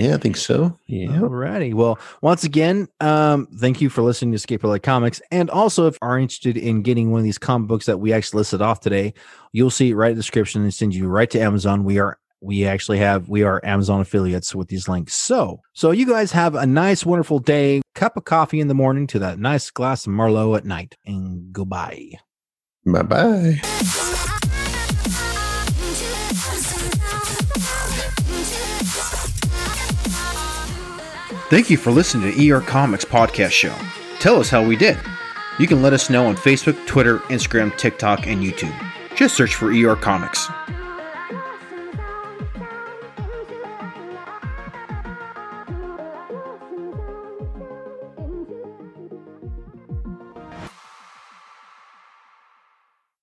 Yeah, 0.00 0.14
I 0.14 0.16
think 0.16 0.38
so. 0.38 0.78
Yeah. 0.86 1.08
Alrighty. 1.08 1.74
Well, 1.74 1.98
once 2.22 2.42
again, 2.42 2.88
um, 3.00 3.46
thank 3.56 3.82
you 3.82 3.90
for 3.90 4.00
listening 4.00 4.32
to 4.32 4.36
Escape 4.36 4.64
Light 4.64 4.82
Comics. 4.82 5.20
And 5.30 5.50
also, 5.50 5.86
if 5.88 5.94
you 5.94 6.08
are 6.08 6.18
interested 6.18 6.56
in 6.56 6.80
getting 6.80 7.10
one 7.10 7.18
of 7.18 7.24
these 7.24 7.36
comic 7.36 7.68
books 7.68 7.84
that 7.84 7.98
we 7.98 8.10
actually 8.14 8.38
listed 8.38 8.62
off 8.62 8.80
today, 8.80 9.12
you'll 9.52 9.68
see 9.68 9.90
it 9.90 9.94
right 9.94 10.12
in 10.12 10.16
the 10.16 10.22
description 10.22 10.62
and 10.62 10.72
send 10.72 10.94
you 10.94 11.06
right 11.06 11.28
to 11.30 11.38
Amazon. 11.38 11.84
We 11.84 11.98
are 11.98 12.18
we 12.40 12.64
actually 12.64 12.96
have 12.96 13.28
we 13.28 13.42
are 13.42 13.60
Amazon 13.62 14.00
affiliates 14.00 14.54
with 14.54 14.68
these 14.68 14.88
links. 14.88 15.12
So 15.14 15.60
so 15.74 15.90
you 15.90 16.06
guys 16.06 16.32
have 16.32 16.54
a 16.54 16.64
nice, 16.64 17.04
wonderful 17.04 17.38
day, 17.38 17.82
cup 17.94 18.16
of 18.16 18.24
coffee 18.24 18.60
in 18.60 18.68
the 18.68 18.74
morning 18.74 19.06
to 19.08 19.18
that 19.18 19.38
nice 19.38 19.70
glass 19.70 20.06
of 20.06 20.14
Merlot 20.14 20.56
at 20.56 20.64
night. 20.64 20.96
And 21.04 21.52
goodbye. 21.52 22.12
Bye 22.86 23.02
bye. 23.02 24.26
Thank 31.50 31.68
you 31.68 31.76
for 31.76 31.90
listening 31.90 32.32
to 32.32 32.50
ER 32.50 32.60
Comics 32.60 33.04
Podcast 33.04 33.50
Show. 33.50 33.74
Tell 34.20 34.38
us 34.38 34.50
how 34.50 34.64
we 34.64 34.76
did. 34.76 34.96
You 35.58 35.66
can 35.66 35.82
let 35.82 35.92
us 35.92 36.08
know 36.08 36.26
on 36.26 36.36
Facebook, 36.36 36.86
Twitter, 36.86 37.18
Instagram, 37.26 37.76
TikTok, 37.76 38.28
and 38.28 38.40
YouTube. 38.40 38.72
Just 39.16 39.36
search 39.36 39.56
for 39.56 39.72
ER 39.72 39.96
Comics. 39.96 40.48